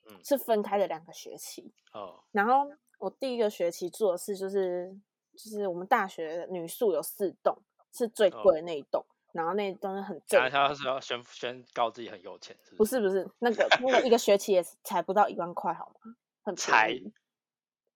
[0.07, 1.73] 嗯是分开的两个学期。
[1.93, 4.95] 哦，然后我第一个学期住的是就是
[5.33, 7.57] 就是我们大学女宿有四栋，
[7.91, 12.91] 是最哦贵的那一栋，然后那一栋是很正他是要宣宣告自己很有钱，是不是？
[12.91, 16.15] 是不是，那个那个一个学期也才不到一万块，好吗？
[16.43, 16.93] 很才。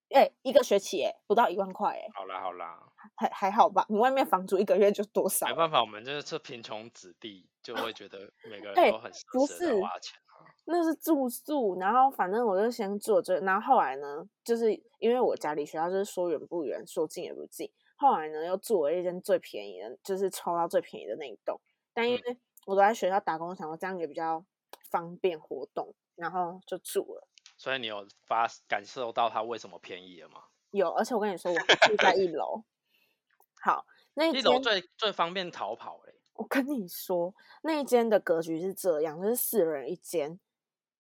[0.09, 2.79] 哎、一个学期哎，不到一万块哎，好啦好啦，
[3.15, 3.83] 还还好吧？
[3.89, 5.55] 你外面房租一个月就多少没？
[5.55, 10.45] 办法，我们就是这贫穷子弟，就会觉得每个哎人都很舍不舍得是花钱啊。
[10.65, 21.60] 那是住宿，然后反正我就先住这，然后后来呢，就是因为我家离学校就是说远不远，说近也不近，后来呢又住了一间最便宜的，就是抽到最便宜的那一栋，
[21.93, 24.43] 但因嗯为我都在学校打工，想说这样也比较
[24.89, 27.28] 方便活动，然后就住了。
[27.58, 30.43] 所以你有发感受到它为什么便宜了吗？
[30.71, 32.63] 有，而且我跟你说，我还住在一楼。
[33.62, 40.39] 好，那一楼最最方便逃跑欸、我跟你说，那一间的格局是这样，就是四人一间，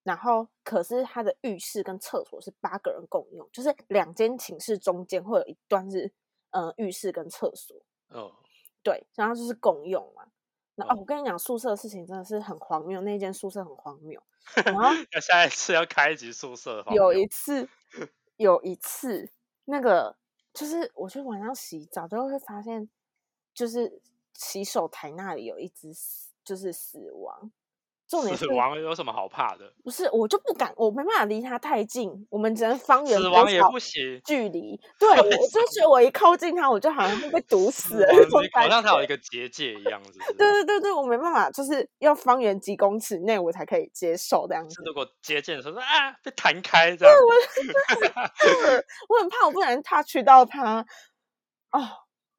[0.03, 6.11] 然后可是他的浴室跟厕所是八个人共用，就是两间寝室中间会有一段是
[6.51, 7.75] 呃浴室跟厕所，
[8.09, 8.35] 哦，
[8.83, 10.27] 对，然后就是共用嘛。
[10.75, 14.21] 那哦嗯，我跟你讲，宿舍的事情真的是很荒谬，那间宿舍很荒谬。
[14.65, 17.69] 然后 那下一次要开一集宿舍有一次，
[18.35, 19.31] 有一次，
[19.65, 20.17] 那个
[20.53, 22.89] 就是我去晚上洗澡，就会发现，
[23.53, 24.01] 就是
[24.33, 27.51] 洗手台那里有一只死，就是死亡。
[28.13, 29.65] 重点是死亡有什么好怕的？
[29.83, 34.21] 不是我就不敢，我没办法离他太近，我们只能方圆死亡也不行。
[34.23, 34.79] 距离。
[34.99, 38.05] 对， 我就觉得我一靠近他，我就好像会被毒死。
[38.53, 40.33] 好像他有一个结界一样，是？
[40.33, 44.83] 对对对对，我没办法，就是要方圆几公尺内我才可以接受这样子。
[44.85, 47.15] 如果接近的时候说啊被弹开这样，
[49.09, 50.85] 我很怕我不小心 touch 到他，
[51.71, 51.79] 哦，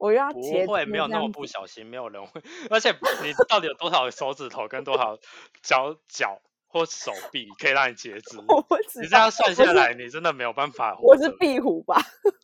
[0.05, 2.41] 我又要不会没有那么不小心，没有人会。
[2.69, 2.91] 而且
[3.23, 5.17] 你到底有多少手指头跟多少
[5.63, 8.37] 脚脚或手臂可以让你截肢？
[8.47, 11.29] 我不知你这，样算下来，你真的没有办法活我是。
[11.39, 11.99] 壁虎吧？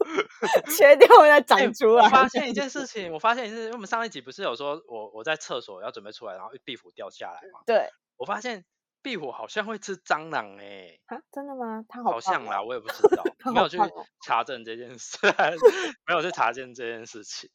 [0.76, 2.10] 切掉会再哎长出来我。
[2.10, 7.60] 发现一件事情，我发现一件事，因为我们上一集不是有说我我在厕所要准备出来，然后壁虎掉下来嘛？
[7.67, 8.65] 对我发现
[9.01, 11.83] 壁虎好像会吃蟑螂哎、啊，真的吗？
[11.87, 13.77] 它好好像啦，我也不知 道，它没有去
[14.25, 15.17] 查证这件事，
[16.07, 17.49] 没有去查证这件事情。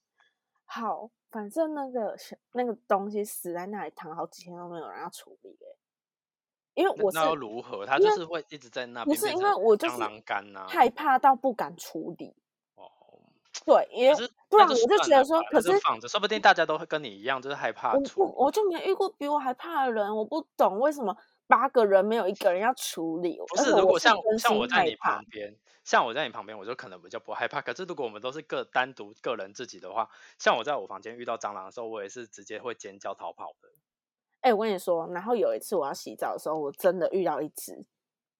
[0.64, 2.16] 好，反正那个
[2.52, 5.76] 那个东西死在那里躺好几天都没有人要处理欸
[6.74, 7.86] 因为我是如何？
[7.86, 12.34] 它就是会一直在那边不是因为我就是螂干呐、害怕到不敢处理。
[12.74, 12.84] 哦，
[13.64, 14.14] 对，因为
[14.50, 18.00] 不然我就觉得说，可是放着，说不定大家都会跟你一样，就是害怕我。
[18.00, 23.38] 不我就没遇过比我还怕的人，我不懂为什么八个人没有一个人要处理。
[23.48, 25.54] 不是，如果像像我在你旁边，
[25.84, 27.60] 像我在你旁边，我就可能比较不害怕。
[27.60, 33.68] 可是如果我们都是个单独个人自己的话，像我在我房间遇到蟑螂的时候，我也是直接会尖叫逃跑的。
[34.40, 37.84] 哎、我跟你说，然后有一次我要洗澡的时候，我真的遇到一只，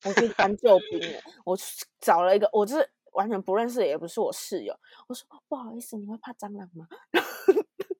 [0.04, 6.86] 我去搬救兵了，我去找了一个，我就是完全不认识，也不是我室友，我说不好意思，你会怕蟑螂吗？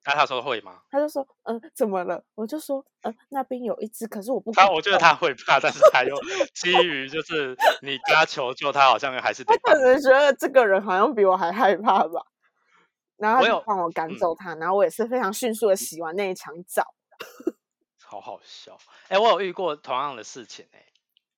[0.07, 0.81] 那他说会吗？
[0.89, 2.23] 他就说，嗯、怎么了？
[2.33, 6.17] 我就说，呃，那边有一只，可是我不敢他我觉得他会怕，但是他又
[6.53, 12.25] 基于就是你跟他求救，他好像还是 得他可能觉得这个人好像比我还害怕吧。
[13.17, 16.83] 然后他就帮我赶嗯走他，然后我也是非常迅速的洗完那一场澡。
[18.05, 18.77] 好好笑。
[19.09, 20.85] 哎、我有遇过同样的事情哎、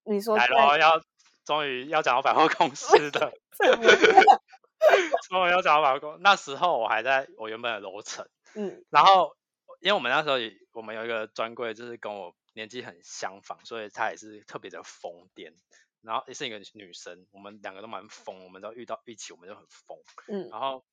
[0.04, 1.02] 你说在来咯，要
[1.44, 3.34] 终于要讲到百货公司的？
[5.28, 6.20] 终于要讲到百货公司。
[6.22, 9.36] 那时候我还在我原本的楼层，嗯然后
[9.82, 15.54] 因为我们那时候也我们有一个专柜，就是跟我年纪很相仿，所以她也是特别的疯癫。
[16.02, 19.98] 然后也是一个女生，我们两个都蛮疯，我们都遇到一起我们就很疯。
[20.30, 20.86] 嗯然后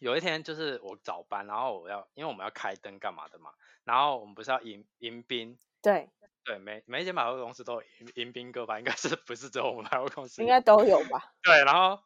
[0.00, 3.52] 有一天就是我早班，然后我要因为我们要开灯干嘛的嘛，
[3.84, 6.08] 然后我们不是要迎迎宾，对，
[6.42, 10.40] 对，每每一间百货公司都有迎迎宾哥吧，应该是不是只有我们百货公司？
[10.40, 11.34] 应该都有吧？
[11.42, 12.02] 对，然后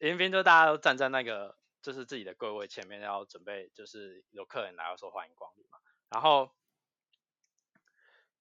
[0.00, 5.78] 迎宾就大家都站在那个就是自己的柜位前面，要准备就是有客人来要说欢迎光临嘛。
[6.08, 6.52] 然后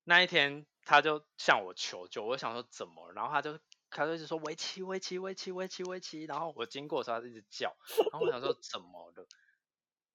[0.04, 7.76] 那一天他就向我求救，我想说怎么，然后他就他就一直说围棋围棋围棋围棋围棋，然后我经过的时候他一直叫，
[8.12, 9.28] 然后我想说怎么了，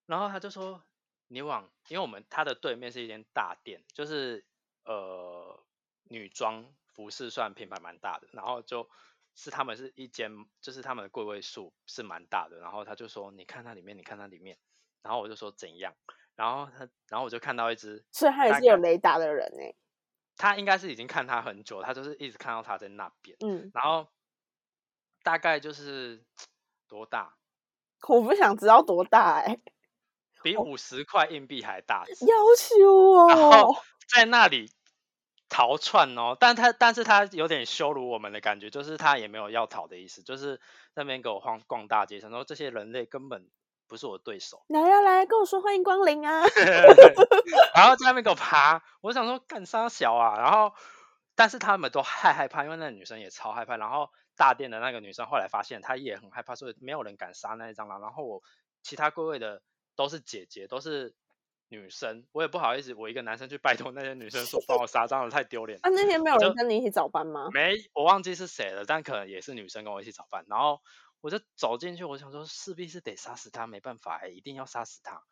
[0.07, 0.85] 然后他就说
[1.29, 4.45] 你往，因为我们他的对面是一间大店，就是
[4.85, 5.65] 呃
[6.05, 8.89] 女装服饰算品牌蛮大的，然后就
[9.35, 14.57] 是他们是一间，就是他们的柜位数是蛮大的，然后他就说你看它里面，你看它里面，
[15.03, 15.95] 然后我就说怎样，
[16.35, 19.75] 然后他然后我就看到一只，所以他也是有雷达的人哎、
[20.37, 24.09] 他应该是已经看他很久，他就是一直看到他在那边，嗯，然后
[25.23, 26.25] 大概就是
[26.89, 27.37] 多大，
[28.09, 29.59] 我不想知道多大哎、
[30.43, 30.57] 比。
[30.59, 33.27] 五十块硬币还大只，要求。
[33.29, 33.77] 然后哦，
[34.15, 34.71] 在那里
[35.55, 40.61] 逃窜哦，但他但是他有点羞辱我们的感觉，就是他也没有要逃的意思，就是
[40.95, 43.49] 那边给我晃逛大街，想说这些人类根本
[43.87, 46.43] 不是我对手，来呀、来跟我说欢迎光临啊！
[47.77, 50.75] 然后在那边给我爬，我想说干啥小啊，然后
[51.37, 58.43] 但是他们都害害怕，因为那个女生也超害怕，然后大店的那个女生后来发现她也很害怕，所以没有人敢杀那一蟑螂，然后我
[58.83, 59.63] 其他柜位的
[59.95, 61.15] 都是姐姐，都是
[61.69, 65.81] 女生，我也不好意思，我一个男生去拜托那些女生说帮我 杀蟑螂，太丢脸了。
[65.83, 67.49] 啊，那天没有人跟你一起早班吗？
[67.53, 70.45] 没，我忘记是谁了，但可能也是女生跟我一起早班。
[70.49, 70.81] 然后
[71.21, 75.23] 我就走进去，我想说势必是得杀死他，没办法、欸，一定要杀死他。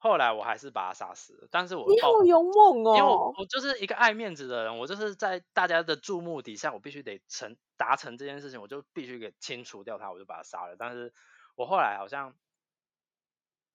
[0.00, 3.10] 后来我还是把他杀死了，但是我你好勇猛哦因为！
[3.38, 10.76] 我就是一个爱面子的人，我就是在大家的注目底下，我必须得成达成这件事情，我就必须给清除掉他，我就把他杀了。
[10.78, 11.12] 但是
[11.56, 12.36] 我后来好像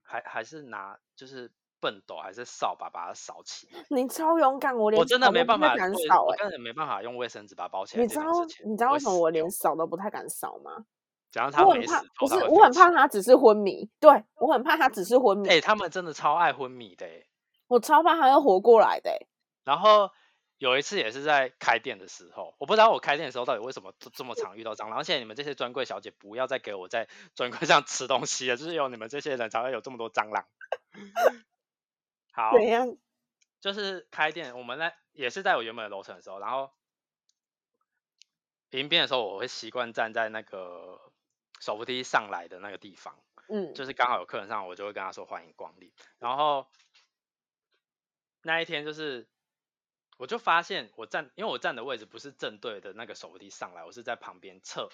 [0.04, 3.84] 还还是拿就是笨斗还是扫把把它扫起来。
[3.90, 8.26] 你超勇敢，我连我真的没办法，敢扫哎、我根本没办法用卫生纸把它包起来你知道。
[8.66, 10.86] 你知道为什么我连扫都不太敢扫吗？
[11.32, 17.26] 只要他我很怕，没死，不是我很怕他只是昏迷，对我很怕他只是昏迷，哎、他们真的超爱昏迷的哎。
[17.68, 19.28] 我超怕他要活过来的、欸。
[19.64, 20.12] 然后
[20.64, 30.46] 有一次也是在开店的时候，我不知道我开店的时候到底为什么这这么常遇到蟑螂，而且你们这些专柜小姐不要再给我在 专柜上吃东西了，就是有你们这些人才会有这么多蟑螂。
[32.32, 32.96] 好，怎样？
[33.60, 36.72] 就是开店，我们在也是在我原本的楼层的时候，然后
[38.70, 41.12] 迎宾的时候，我会习惯站在那个
[41.60, 45.92] 手扶梯上来的那个地方，嗯，就是刚好有客人上，我就会跟他说欢迎光临。
[46.20, 46.68] 然后
[48.42, 49.28] 那一天就是，
[50.24, 54.88] 我就发现我站，因为我站的位置不是正对的那个手扶梯上来，我是在旁边侧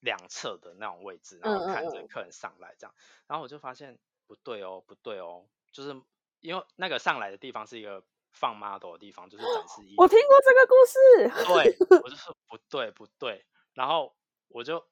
[0.00, 2.92] 两侧的那种位置，然后看着客人上来这样。
[3.28, 6.02] 然后我就发现不对哦，不对哦，就是
[6.40, 10.02] 因为那个上来的地方是一个放 model 的地方，就是展示衣服。
[10.02, 10.98] 我听过这个故事。
[11.46, 14.16] 对，我就说不对不对，然后
[14.48, 14.84] 我就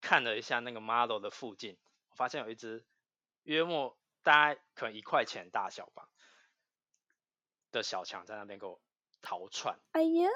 [0.00, 1.76] 看了一下那个 model 的附近，
[2.08, 2.86] 我发现有一只
[3.42, 6.08] 约莫大概可能一块钱大小吧
[7.70, 8.80] 的小强在那边给我
[9.26, 10.30] 逃窜，哎呀，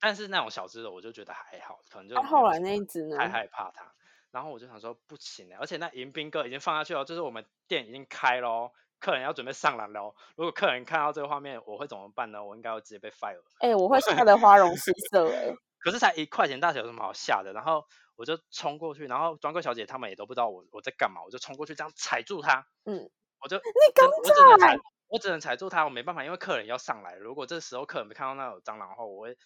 [0.00, 3.18] 但是那种小只的我就觉得还好，可能就那、后来那一只呢？
[3.18, 3.92] 太害怕它，
[4.30, 8.70] 然后我就想说不行了而且那迎宾哥已经放下去了，就是我们店已经开喽。
[9.00, 10.14] 客人要准备上来喽！
[10.34, 12.42] 如果客人看到这个画面，我会怎么办呢？
[12.42, 13.42] 我应该会直接被 fire。
[13.58, 17.52] 哎、我会吓得花容失色哎、 可是才一块钱大小，有什么好吓的？
[17.52, 17.84] 然后
[18.16, 23.10] 我就冲过去，然后专柜小姐他们也都不知道我我在干嘛，我就冲过去这样踩住她，嗯，
[23.42, 23.62] 我就你
[23.94, 24.08] 真
[24.48, 29.38] 刚才踩，我只能踩住它，我没办法，因为客人要上来，如果这时候客人没看到那有蟑螂的话，我会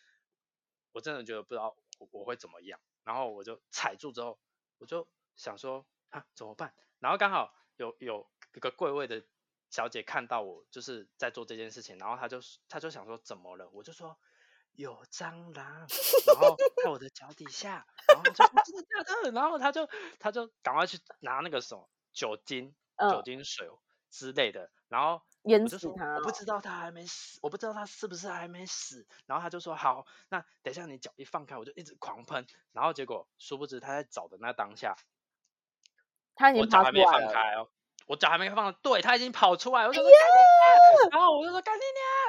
[0.93, 4.39] 我真的觉得不知道我我会怎么样，然后我就踩住之后，
[4.79, 6.75] 我就想说啊怎么办？
[7.01, 9.23] 然后刚好有有一个柜位的
[9.71, 13.69] 小姐看到我就是在做这件事情，然后她就她就想说怎么了？
[13.71, 14.19] 我就说
[14.73, 15.87] 有蟑螂，
[16.27, 18.47] 然后在我的脚底下，然后就真
[18.77, 19.31] 的假的？
[19.33, 19.89] 然后她就
[20.19, 23.69] 她就赶快去拿那个什么酒精、酒嗯精水
[24.11, 29.07] 之类的，然后就说死他哦我不知道他还没死，我不知道他是不是还没死。
[29.27, 32.47] 然后他就说好，那等一下你脚一放开，我就一直狂喷。
[32.73, 34.97] 然后结果殊不知他在找的那当下，
[36.35, 37.05] 他已经爬我脚还没。
[37.05, 37.69] 放开哦，
[38.07, 41.83] 我脚还没放，对，他已经跑出来，我就说干你娘，然后我就说干你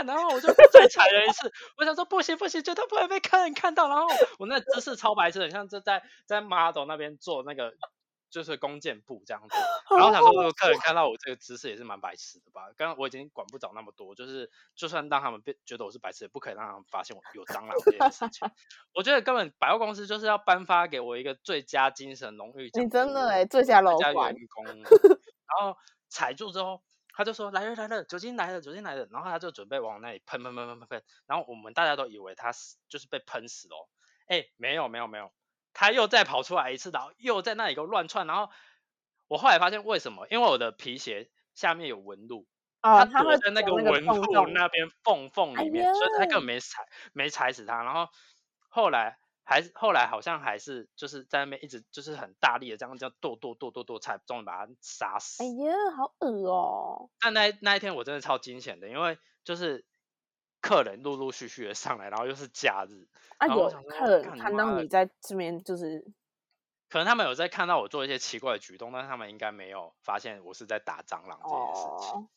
[0.05, 4.07] 娘，然后我就再踩了一次，我想说不行不行，绝对不会被客人看到，然后
[4.37, 7.73] 我那姿势超白痴，很像就在在 model 那边做那个。
[8.29, 9.55] 就是弓箭步这样子，
[9.97, 12.69] 然后想说，如果客人看到我这个姿势也是蛮白痴的吧？
[12.77, 18.49] 刚刚我已经管不着那么多，就是就算让他们变觉得我是白痴，也不可以让他们发现我有蟑螂这件事情。
[18.93, 22.83] 我觉得根本百货公司就是要颁发给我一个最佳精神荣誉奖。
[22.83, 24.33] 你真的哎，最佳老板。
[24.35, 24.65] 员工。
[25.49, 25.75] 然后
[26.07, 26.83] 踩住之后，
[27.15, 33.89] 他就说来了来了，酒精来了酒精来了，然后他就准备往那里喷喷喷喷喷喷，然后我们大家都以为他是就是被喷死了，
[34.27, 35.31] 哎，没有没有没有。
[35.73, 38.49] 他又再跑出来一次，然后又在那里给我乱窜，然后
[39.27, 40.27] 我后来发现为什么？
[40.29, 42.47] 因为我的皮鞋下面有纹路，
[42.81, 47.83] 他躲在那个纹路那边缝缝里面，所以他根本没踩没踩死他。
[47.83, 48.07] 然后
[48.69, 55.43] 后来还是后来好像还是就是在那边一直就是很大力的这样这样剁剁剁剁剁，才终于把他杀死。
[55.43, 57.09] 哎呀，好恶哦！
[57.19, 59.85] 但那那一天我真的超惊险的，因为就是
[60.61, 63.07] 客人陆陆续续的上来，然后又是假日。
[63.37, 66.05] 啊，有客人看到你在这边，就是
[66.89, 72.29] 可能他们有在看到我做一些奇怪的举动，但是他们应该没有发现我是在打蟑螂这件事情。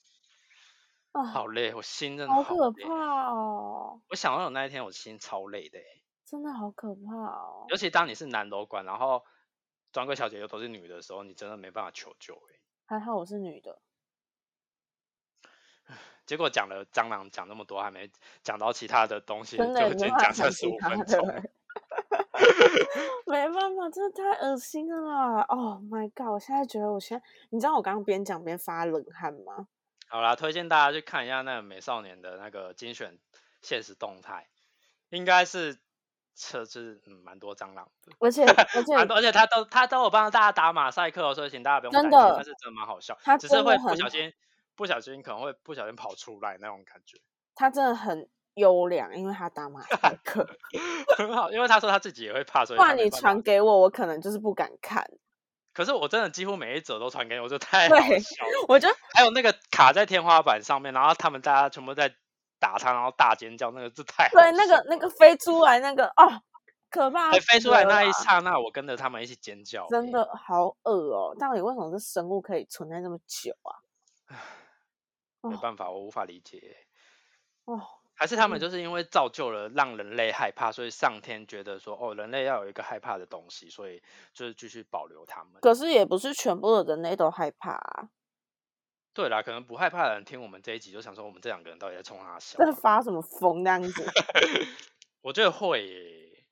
[1.13, 2.89] 啊，好累，我心真的好可怕
[3.31, 4.01] 哦！
[4.09, 5.79] 我想到有那一天，我心超累的，
[6.25, 7.67] 真的好可怕哦！
[7.69, 9.23] 尤其当你是男楼管，然后
[9.93, 12.61] 专柜小姐又都是女的时候，你真的没办法求救哎。
[12.87, 13.83] 还好我是女的。
[16.27, 18.11] 结果讲了蟑螂讲那么多，还没
[18.43, 21.21] 讲到其他的东西，就已经讲了十五分钟。
[23.27, 26.29] 没办法，真的太恶心了啦！Oh my god！
[26.29, 29.67] 我现在觉得，我现在你知道我刚刚边讲边发冷汗吗？
[30.09, 33.19] 好啦，推荐大家去看一下那个美少年的那个精选
[33.63, 34.49] 现实动态，
[35.11, 35.79] 应该是
[36.35, 38.45] 测是嗯蛮多蟑螂的，而且
[38.75, 44.33] 而且而且他都他都有帮大家打马赛克，所以请大家不用担心，但是真的蛮好笑，只是会不小心。
[44.75, 47.21] 不小心可能会不小心跑出来那种感觉。
[47.55, 50.47] 他真的很优良，因为他打马赛 克
[51.17, 55.07] 很好，因为他说他自己也会怕，所以怕你传给我，我可能就是不敢看。
[55.73, 58.45] 可是我真的几乎每一则都传给我，就太好笑。
[58.69, 62.15] 我觉得还有那个卡在天花板上面，然后他们大家全部在
[62.59, 66.43] 打他，然后大尖叫，那个是太对那个那个飞出来那个哦，
[66.91, 67.33] 可怕！
[67.33, 71.35] 飞出来那一刹那，我跟着他们一起尖叫，真的好恶哦！
[71.39, 73.81] 到底为什么这生物可以存在这么久啊？
[75.43, 76.87] 没办法，我无法理解。
[77.65, 77.81] 哦，
[78.15, 85.61] 还是他们就是因为造就了让人类害怕，所以上天觉得说，哦，人类要有一个害怕的东西，所以就是继续保留他们。
[85.61, 87.73] 可是也不是全部的人类都害怕。
[87.73, 88.11] 啊
[89.15, 94.05] 对啦，可能不害怕的人听我们这一集就想说，我们这两个人到底在冲他笑，在发什么疯那样子？
[95.21, 95.87] 我觉得会。
[95.87, 96.45] 耶。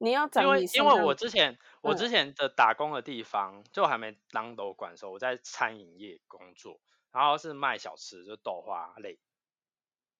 [0.00, 6.80] 你要因为因为我之前我之前的打工的地方，就还没当楼管的时候，我在餐饮业工作。
[7.12, 9.18] 然后是卖小吃，就豆花类。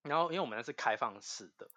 [0.02, 1.68] 然后因为我们那是开放式的，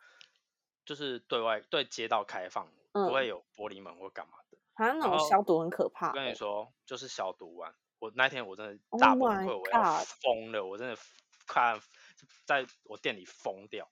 [0.85, 4.57] 就是对外对街道开放，不会有玻璃门或干嘛的。
[4.77, 6.09] 像那种消毒很可怕。
[6.09, 10.97] 我跟你说，就是消毒完，我那天我真的大崩溃，我要疯了，我真的
[11.45, 11.79] 看
[12.45, 13.89] 在我店里疯掉。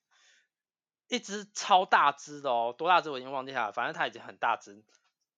[1.08, 4.76] 一只超大只的哦，多大只我已经忘记了，反正它已经很大只，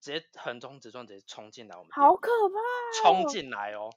[0.02, 1.92] 直接横冲直撞，直接冲进来我们。
[1.94, 3.02] 好可怕！
[3.02, 3.90] 冲进来哦，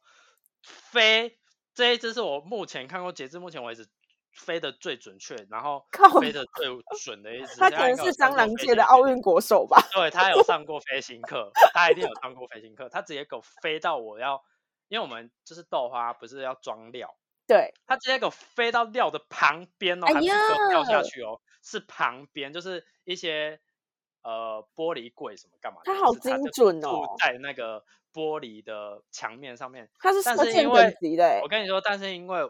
[0.62, 1.38] 飞。
[1.74, 3.86] 这一只是我目前看过，截至目前为止
[4.32, 5.84] 飞的最准确，然后
[6.20, 6.68] 飞的最
[7.02, 7.56] 准的一只。
[7.56, 9.80] 他可能是蟑螂界的奥运国手吧？
[9.92, 12.88] 对他有上过飞行课，他一定有上过飞行课。
[12.88, 14.40] 他直接给我飞到我要，
[14.88, 17.12] 因为我们就是豆花不是要装料，
[17.46, 20.28] 对，他直接给我飞到料的旁边哦，还不是
[20.70, 23.60] 掉下去哦，是旁边，就是一些
[24.22, 25.80] 呃玻璃柜什么干嘛？
[25.84, 27.84] 他好精准哦，在那个。
[28.14, 31.40] 玻璃的墙面上面，它是但是因为的。
[31.42, 32.48] 我跟你说，但是因为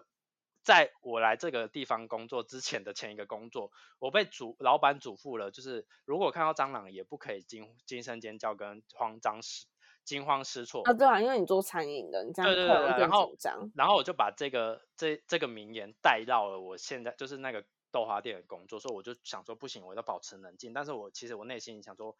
[0.63, 9.67] 在我来这个地方工作之前的前一个工作，我被主老板嘱咐了，就是如果看到蟑螂，也不可以惊惊声尖叫跟慌张失
[10.05, 10.93] 惊慌失措啊。
[10.93, 13.35] 对啊，因为你做餐饮的，你这样对对对，然后
[13.75, 20.75] 然后我就把这个这这个名言带到了我现在就是那个豆花店的工作，所以我就想说不行，我要保持冷静。
[20.75, 22.17] 但是我其实我内心想说，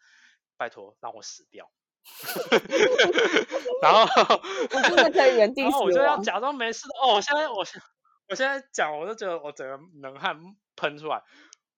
[0.57, 1.71] 拜托让我死掉。
[3.83, 4.41] 然后
[4.71, 7.15] 我真的可以原地然后我就要假装没事哦。
[7.15, 7.81] 我现在我现
[8.29, 10.39] 我现在讲，我就觉得我整个冷汗
[10.77, 11.23] 喷出来。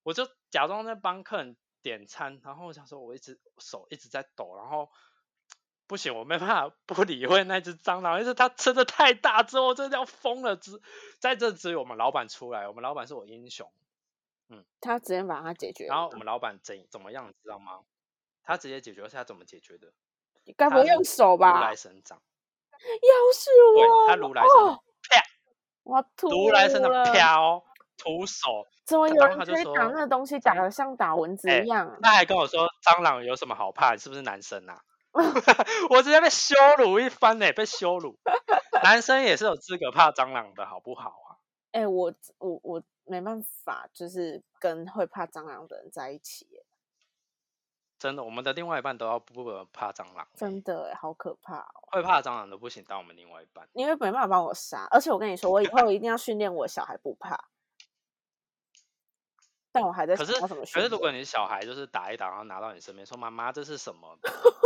[0.02, 4.90] 我就假装在帮客人点餐，然后我想说，我一直手一直在抖，然后
[5.86, 10.56] 不行，我没办法不理会那只蟑螂，因为它吃的太大，之后真的要疯了。
[10.56, 10.80] 只
[11.18, 13.72] 在这只有我们老板出来，我们老板是我英雄。
[14.48, 15.86] 嗯，他直接把它解决。
[15.86, 17.80] 然后我们老板怎怎么样，知道吗？
[18.44, 19.92] 他直接解决是他怎么解决的？
[20.54, 21.54] 该不会用手吧？
[21.54, 22.20] 如来神掌，
[22.72, 25.22] 要是对，我，他如来神掌哦啪，
[25.84, 27.62] 我要吐如来神的了啪哦，
[27.96, 31.98] 徒手，怎么有人可以打那个东西打得像打蚊子哎一样？
[32.02, 33.92] 他还跟我说蟑螂有什么好怕？
[33.92, 34.82] 你是不是男生啊？
[35.88, 38.18] 我直接被羞辱一番呢、被羞辱。
[38.82, 41.40] 男生也是有资格怕蟑螂的好不好啊？
[41.72, 46.65] 哎、我我我没办法，就是跟会怕蟑螂的人在一起耶，
[47.98, 51.88] 真的，我们的另外一半都要不不怕蟑螂，真的哎，好可怕哦！
[51.92, 53.66] 会怕蟑螂都不行当我们另外一半。
[53.72, 57.48] 因为没办法帮我杀，而且我跟你说，我以后一定要训练我小孩不怕。
[59.72, 60.32] 但我还在可是。
[60.40, 64.18] 可是如果你小孩就是打一打，然后拿到你身边说妈妈这是什么？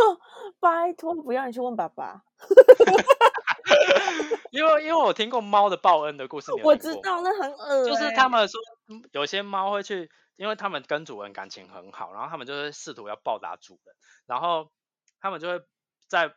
[0.61, 2.22] 拜托不要你去问爸爸，
[4.51, 10.11] 因为因为我听过猫的报恩的故事，我知道那很恶、欸，就是他们说，嗯有些猫会去，
[10.41, 14.72] 因为他们跟主人感情很好，然后他们就会试图要报答主人，然后
[15.20, 15.62] 他们就会
[16.09, 16.34] 在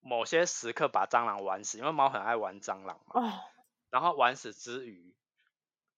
[0.00, 3.22] 某些时刻把蟑螂玩死，因为猫很爱玩蟑螂嘛。
[3.22, 3.40] 哦，
[3.88, 5.16] 然后玩死之余，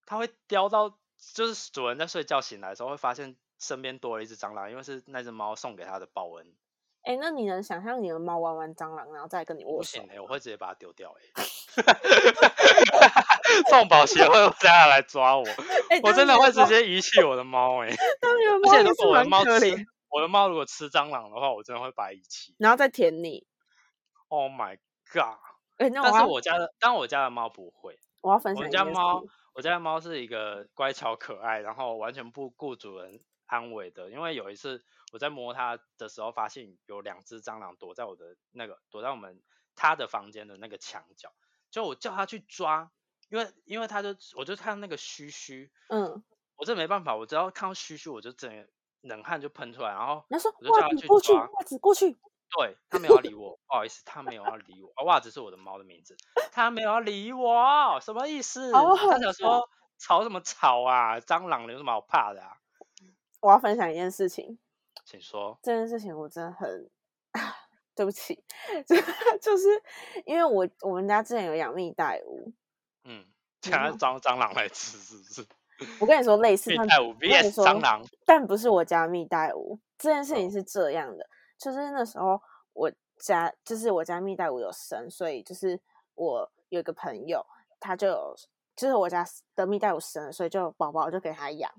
[0.06, 0.96] 它会叼到，
[1.34, 6.54] 就是主人在睡觉醒来的时候会发现身边多了一只蟑螂，因为是那只猫送给他的报恩。
[7.02, 10.16] 哎、那你能想象你的猫玩完蟑螂，然后再跟你握手不行？
[10.16, 11.22] 哎、我会直接把它丢掉哎、
[13.70, 15.44] 动保协会会再下来抓我，
[15.90, 17.88] 哎、我真的会直接，接遗弃我的猫哎、
[18.20, 22.54] 当你的 而且如果我的猫吃，我的猫如果吃蟑螂的话，我真的会把它遗弃。
[22.58, 23.46] 然后再舔你。
[24.28, 24.78] Oh my
[25.12, 25.38] god！
[25.78, 27.98] 哎、那但是我家的，但我家的猫不会。
[28.20, 29.22] 我要分我们享一件家猫，
[29.54, 34.10] 我家的猫是一个乖巧可爱，然后完全不顾主人安危的。
[34.10, 34.82] 因为有一次
[35.12, 39.42] 我在摸它的时候，发现有两只蟑螂躲在我的那个躲在我们
[39.74, 41.32] 它的房间的那个墙角，
[41.70, 42.90] 就我叫它去抓，
[43.28, 46.22] 因为因为它就我就看那个须须，嗯，
[46.56, 48.68] 我这没办法，我只要看到须须，我就整个
[49.02, 51.50] 冷汗就喷出来，然后我就叫它去袜子过去，抓。
[51.52, 52.12] 袜子过去，
[52.58, 54.92] 对，它没有要理我，不好意思，它没有要理我。
[54.96, 56.16] 啊袜子是我的猫的名字，
[56.52, 58.74] 它没有要理我，什么意思？
[58.74, 61.18] 好它想说吵什么吵啊？
[61.20, 62.58] 蟑螂有什么好怕的啊？
[63.40, 64.58] 我要分享一件事情，
[65.04, 65.58] 请说。
[65.62, 66.90] 这件事情我真的很，
[67.94, 68.42] 对不起，
[68.86, 68.96] 就
[69.40, 69.68] 就是
[70.24, 72.52] 因为我我们家之前有养蜜袋鼯，
[73.04, 73.26] 嗯，
[73.62, 75.46] 现在蟑蟑螂来吃是不是？
[76.00, 79.78] 我跟你说类似，但蜜袋鼯跟你 VS 说蟑螂，但不是我家蜜袋鼯。
[79.96, 81.28] 这件事哦情是这样的，
[81.58, 82.40] 就是那时候
[82.72, 85.80] 我家就是我家蜜袋鼯有生，所以就是
[86.14, 87.44] 我有一个朋友，
[87.80, 88.34] 他就有
[88.76, 89.26] 就是我家
[89.56, 91.72] 的蜜袋鼯生了，所以就宝宝就给他养。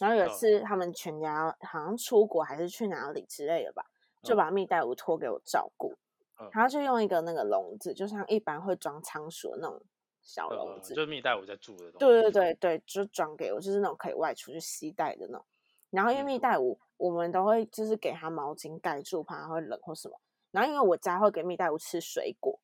[0.00, 3.84] 然后有一嗯次他们全家好像出国还是去哪里之类的吧，
[4.22, 5.94] 就嗯把蜜袋鼯托给我照顾，
[6.40, 9.80] 嗯然后就用一个那个笼子，就像一般会装仓鼠的那种
[10.20, 11.98] 小笼呃，子，就是蜜袋鼯在住的东西。
[11.98, 15.44] 对对对对，就装给我，就是那种可以外出去携带的那种。
[15.90, 20.20] 然后因为嗯蜜袋鼯，我们都会就是给它毛巾盖住，怕它会冷或什么。
[20.50, 22.60] 然后因为我家会给蜜袋鼯吃水果，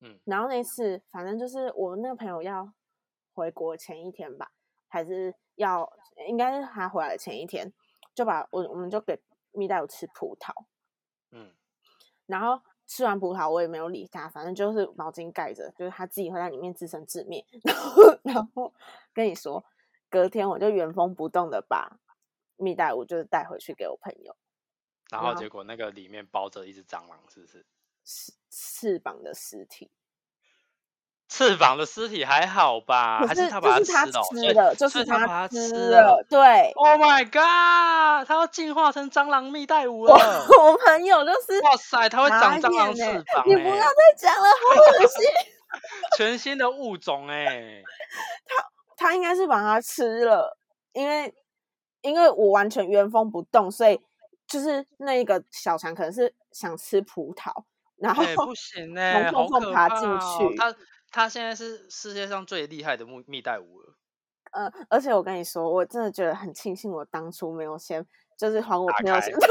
[0.00, 2.70] 嗯然后那次反正就是我那个朋友要
[3.34, 4.50] 回国前一天吧，
[4.88, 5.92] 还是要
[6.28, 7.72] 应该是他回来的前一天，
[8.14, 9.20] 就把我我们就给
[9.52, 10.52] 蜜袋鼯吃葡萄，
[11.30, 11.52] 嗯，
[12.26, 17.44] 然后吃完葡萄我也没有理他，反正就是毛巾盖着，就是他自己会在里面自生自灭。
[17.64, 18.72] 然后，然后
[19.12, 19.64] 跟你说，
[20.08, 21.98] 隔天我就原封不动的把
[22.56, 24.36] 蜜袋鼯就是带回去给我朋友，
[25.10, 27.66] 然后结果那个里面包着一只蟑螂，是不是？
[28.04, 29.90] 翅翅膀的尸体。
[31.28, 33.24] 翅膀的尸体还好吧？
[33.26, 36.24] 可是还他把它吃了就是他把它吃吃了。
[36.30, 38.26] 对，Oh my god！
[38.26, 40.46] 它要进化成蟑螂蜜袋鼯我了！
[40.58, 43.02] 我朋友就是哇塞，它会长蟑螂翅
[43.34, 45.26] 膀你不要哎、再讲了，好恶心。
[46.16, 47.82] 全新的物种哎、
[48.46, 48.64] 他
[48.96, 50.56] 他应该是把它吃了，
[50.92, 51.34] 因为
[52.00, 54.00] 因为我完全原封不动，所以
[54.46, 57.52] 就是那一个小强可能是想吃葡萄，
[57.96, 60.74] 然后、哎、不行哎、从缝好可缝爬进怕哦去它
[61.16, 63.94] 它现在是世界上最厉害的蜜蜜袋鼯了。
[64.52, 68.06] 呃，而且我跟你说，我真的觉得很庆幸我当初没有先
[68.36, 69.48] 就是还我朋友钱， 对，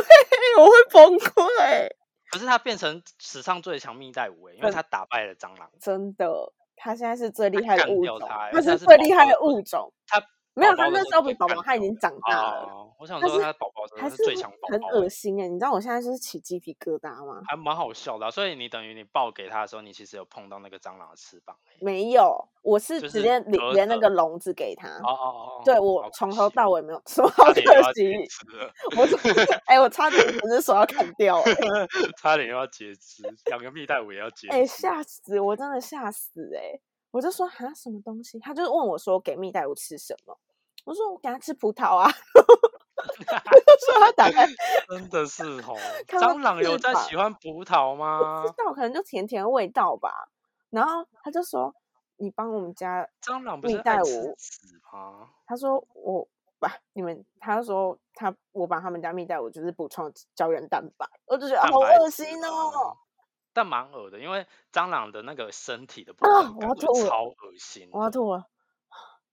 [0.59, 1.89] 我会崩溃，
[2.32, 5.68] 可是他变成史上最强蜜袋鼯哎、因为真它打败了蟑螂。
[5.82, 10.22] 真的，他现在是最厉害的物种，他是最厉害的物种，它
[10.56, 12.62] 没有，他那时候比宝宝他已经长大了。
[12.64, 15.47] 哦，我想说他宝宝是最强宝很宝很，恶心哎！
[15.47, 17.41] 你知道我现在就是起鸡皮疙瘩吗？
[17.47, 24.88] 还蛮好笑的啊、所以你等于你抱给他的时候，你其实有碰到那个蟑螂的翅膀欸没有，我是直接连那着个笼子给他。
[24.88, 25.26] 哦哦
[25.60, 28.16] 哦，对我从头到尾没有说好可惜
[28.97, 29.06] 我
[29.68, 31.53] 哎、我差点整只手要砍掉哎、
[32.18, 34.53] 差点又要截肢，养个蜜袋鼯也要截肢。
[34.53, 36.80] 哎、吓死我真的吓死哎、
[37.16, 40.38] 我就说哈什么东西，他就问我说给蜜袋鼯吃什么，
[40.84, 44.45] 我说我给他吃葡萄啊， 说他打开
[44.89, 45.78] 真的是哦，
[46.09, 48.53] 蟑螂有在喜欢葡萄吗不知？
[48.61, 50.28] 道，可能就甜甜的味道吧。
[50.72, 51.74] 然后他就说
[52.20, 53.07] ：“你帮我们家。
[53.22, 56.28] 蟑螂不蜜袋鼯籽吗？”他说：“我
[56.59, 62.97] 把你们，他说他我把他们家蜜袋鼯就是补充胶原蛋白。”我就觉得好恶心啊哦，
[63.56, 67.89] 但蛮恶的，因为蟑螂的那个身体的部啊分我要吐了超恶心。
[67.93, 68.45] 我要吐了。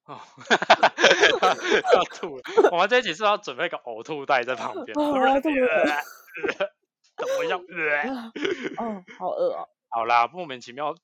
[0.05, 0.19] 哦，
[1.95, 2.43] 要吐了！
[2.73, 4.97] 我们这一集是要准备一个呕吐袋在旁边？
[4.97, 6.03] 哦我要吐了
[7.17, 7.61] 怎么样？
[7.61, 8.33] 啊
[8.79, 9.69] 哦，好饿哦。
[9.89, 10.95] 好啦，莫名其妙。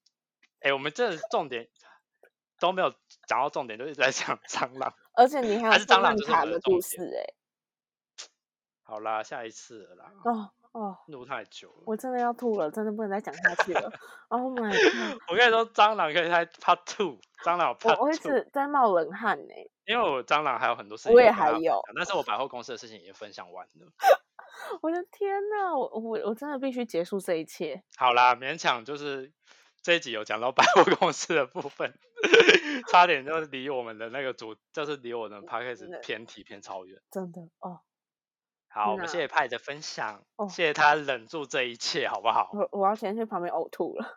[0.61, 1.69] 哎、我们这重点
[2.59, 2.93] 都没有
[3.29, 4.93] 讲到重点，就一直在讲蟑螂。
[5.14, 7.23] 而且你还有蟑螂卡的故事哎、
[8.83, 11.83] 好啦，下一次了啦，哦哦，录太久了。
[11.87, 13.91] 我真的要吐了，真的不能再讲下去了。
[14.29, 15.18] Oh my god！
[15.29, 19.55] 我跟你说，蟑螂可以拍 Part Two，蟑螂有我我一直在冒冷汗呢、
[19.87, 23.87] 因为我蟑螂还有很多事情我也还有但是我百货公司的事情已经分享完了。
[24.83, 27.83] 我的天呐，我我我真的必须结束这一切。
[27.97, 29.33] 好啦，勉强就是
[29.83, 31.95] 这一集有讲到百货公司的部分，
[32.89, 37.01] 差点就离我们的那个主，就是离我的 p a c k a g 真的 e 偏题偏超远。
[37.11, 37.81] 真的哦，
[38.79, 42.49] 好，我们那谢谢派的分享，哦谢谢他忍住这一切，好不好？
[42.53, 44.16] 我我要先去旁边呕吐了。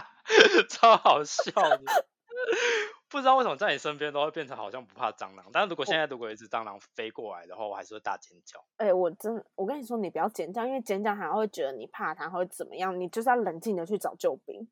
[0.70, 1.80] 超好笑的。
[3.10, 8.64] 不知道为什么在你身边都会变成好像不怕蟑螂，但是如果现在如果有一只蟑螂飞过来的话，我还是会大尖叫。
[8.78, 14.66] 哎、我真的，我跟你说，你不要尖叫，因为尖叫还会觉得你怕它会怎么样，你就是要冷静的去找救兵。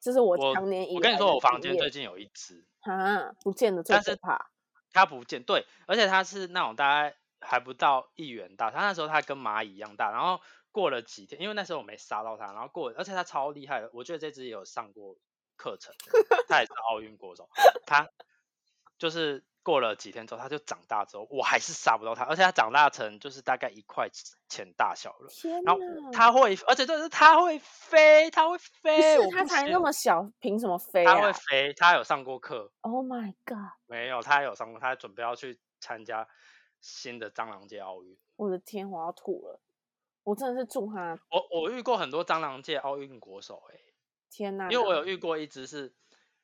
[0.00, 4.50] 这是我我常年以我跟你说，我房间最近有一只，啊，不见得最但是可怕。
[4.92, 10.40] 它不见对，而且它是那种大概还不到一元大，它那时候它跟蚂蚁一样大，然后
[10.72, 15.16] 过了几天，因为那时候我没杀到它，然后过，而且它超厉害的，我觉得这只也有上过
[15.56, 15.94] 课程，
[16.48, 17.48] 它也是奥运国手，
[17.86, 18.08] 它
[18.98, 24.08] 就是过了几天之后，它就长大之后，我还是杀不到它，而且它长大成就是大概一块
[24.48, 25.28] 钱大小了。
[25.30, 33.58] 天然后呐，它会，而且就是它会飞，它会不飞，它才那么小，凭什么飞它会啊飞，它有上过课，？Oh my god！
[33.86, 36.28] 没有，他有上过，他准备要去参加
[36.84, 38.14] 新的蟑螂界奥运。
[38.36, 39.58] 我的天，我要吐了！
[40.22, 43.80] 我真的是祝他我我遇过很多蟑螂界奥运国手、欸，
[44.30, 44.68] 天呐！
[44.70, 45.94] 因为我有遇过一只是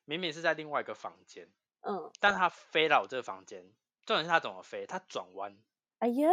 [0.05, 1.47] 明明是在另外一个房间，
[1.81, 3.71] 嗯，但他飞到我这个房间，
[4.03, 4.87] 重点是他怎么飞？
[4.87, 5.55] 他转弯，
[5.99, 6.31] 哎呀，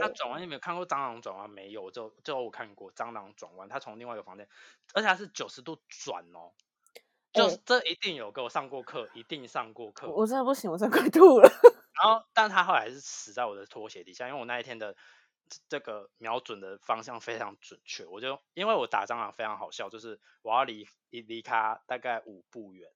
[0.00, 1.50] 他转弯，你有没有看过蟑螂转弯？
[1.50, 4.48] 没有，就就我看过蟑螂转弯，他从另外一个房间，
[4.94, 6.52] 而且他是九十度转哦。
[7.32, 10.10] 就是哎这一定有给我上过课，一定上过课。
[10.10, 11.48] 我真的不行，我真的快吐了。
[12.02, 14.96] 然后，但他后来是死在我的拖鞋底下，因为我那一天的
[15.48, 18.06] 这这个瞄准的方向非常准确。
[18.06, 22.90] 我就因为我打蟑螂非常好笑，就是我要离离离他大概五步远，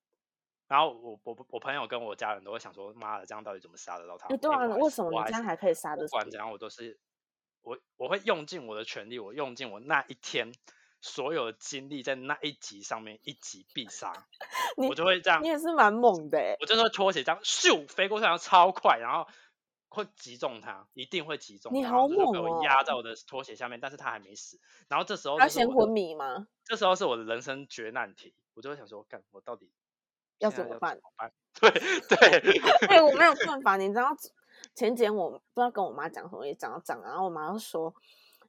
[0.68, 4.28] 然后我我我朋友跟我家人都会想说，妈的，这样到底怎么杀得到他？
[4.28, 6.30] 哎，对啊，为什么你这样还可以杀得死不管？
[6.30, 6.98] 怎样，我都是
[7.62, 10.52] 我我会用尽我的全力，我用尽我那一天
[11.06, 14.26] 所有的精力在那一集上面，一集必杀，
[14.88, 16.56] 我就会这样你也是蛮猛的哎。
[16.60, 19.28] 我就是会拖鞋这样咻飞过去，然后超快，然后
[19.90, 21.78] 会击中他，一定会击中它。
[21.78, 24.58] 你好猛哦压在我的拖鞋下面，但是他还没死。
[24.88, 26.48] 然后这时候他先昏迷吗？
[26.64, 29.70] 这时候是我的人生绝难题，我就会想说，干我到底
[30.38, 30.98] 要要怎么办？
[31.18, 31.30] 办？
[31.60, 34.16] 对对， 哎、我没有办法，你知道
[34.74, 37.94] 前几天我不知道跟我妈讲什么，也讲到讲，然后我妈就说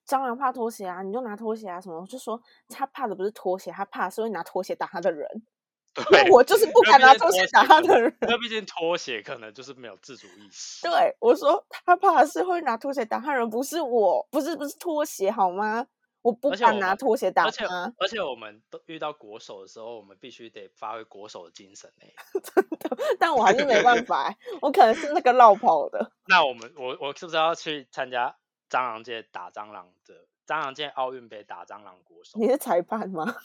[0.07, 5.27] 蟑螂怕拖鞋啊，你就拿拖鞋啊什么，我就说他怕的不是拖鞋，他怕是会拿拖鞋打他的人，
[6.09, 8.15] 对，我就是不敢拿拖拖鞋打他的人。
[8.21, 10.81] 那毕竟拖鞋可能就是没有自主意识。
[10.87, 15.87] 对，我说他怕的是会拿拖鞋打他人，不是我，不是不是拖鞋好吗？
[16.21, 22.15] 我不敢拿拖鞋打而且她，而且我们都遇到国手的时候，我们必须得发挥国手的精神欸
[23.19, 26.11] 但我还是没办法欸，我可能是那个绕跑的。
[26.27, 28.35] 那我们我我是不是要去参加
[28.69, 32.39] 蟑螂界打蟑螂的蟑螂界奥运杯打蟑螂国手？
[32.39, 33.35] 你是裁判吗？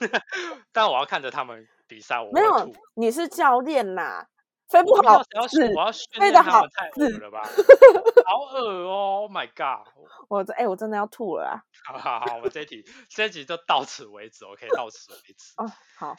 [0.72, 4.28] 但我要看着他们比赛，我没有。，你是教练啦，
[4.68, 7.42] 飞不好我要是训，我要训飞得好练他们，太恶了吧？
[8.24, 9.86] 好恶哦！Oh my god！
[10.28, 11.64] 我这哎、我真的要吐了啊！
[11.84, 15.52] 好好好，我们这一题这一集就到此为止，OK，到此为止。
[15.58, 16.16] 哦，好，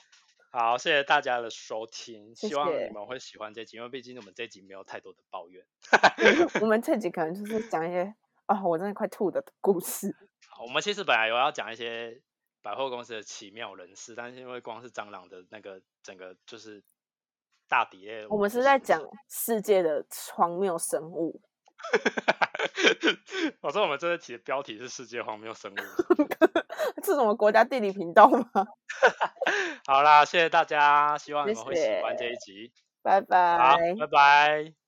[0.51, 5.65] 好，谢谢大家的收听，谢希望你们会喜欢这集，因为毕竟我们这集没有太多的抱怨。
[6.61, 8.13] 我们这集可能就是讲一些
[8.45, 10.15] 啊、我真的快吐的故事。
[10.61, 12.21] 我们其实本来有要讲一些
[12.61, 16.83] 百货公司的奇妙人事，但是因为光是蟑螂的那个整个就是
[17.67, 21.41] 大底类，我们是在讲世界的荒谬生物，
[23.61, 25.75] 我说我们这一题的标题是世界荒谬生物。
[27.03, 28.45] 是什么国家地理频道吗？
[29.85, 32.71] 好啦，谢谢大家，希望你谢们会喜欢谢这一集。
[33.01, 33.95] 拜好拜，。
[33.99, 34.82] 拜拜。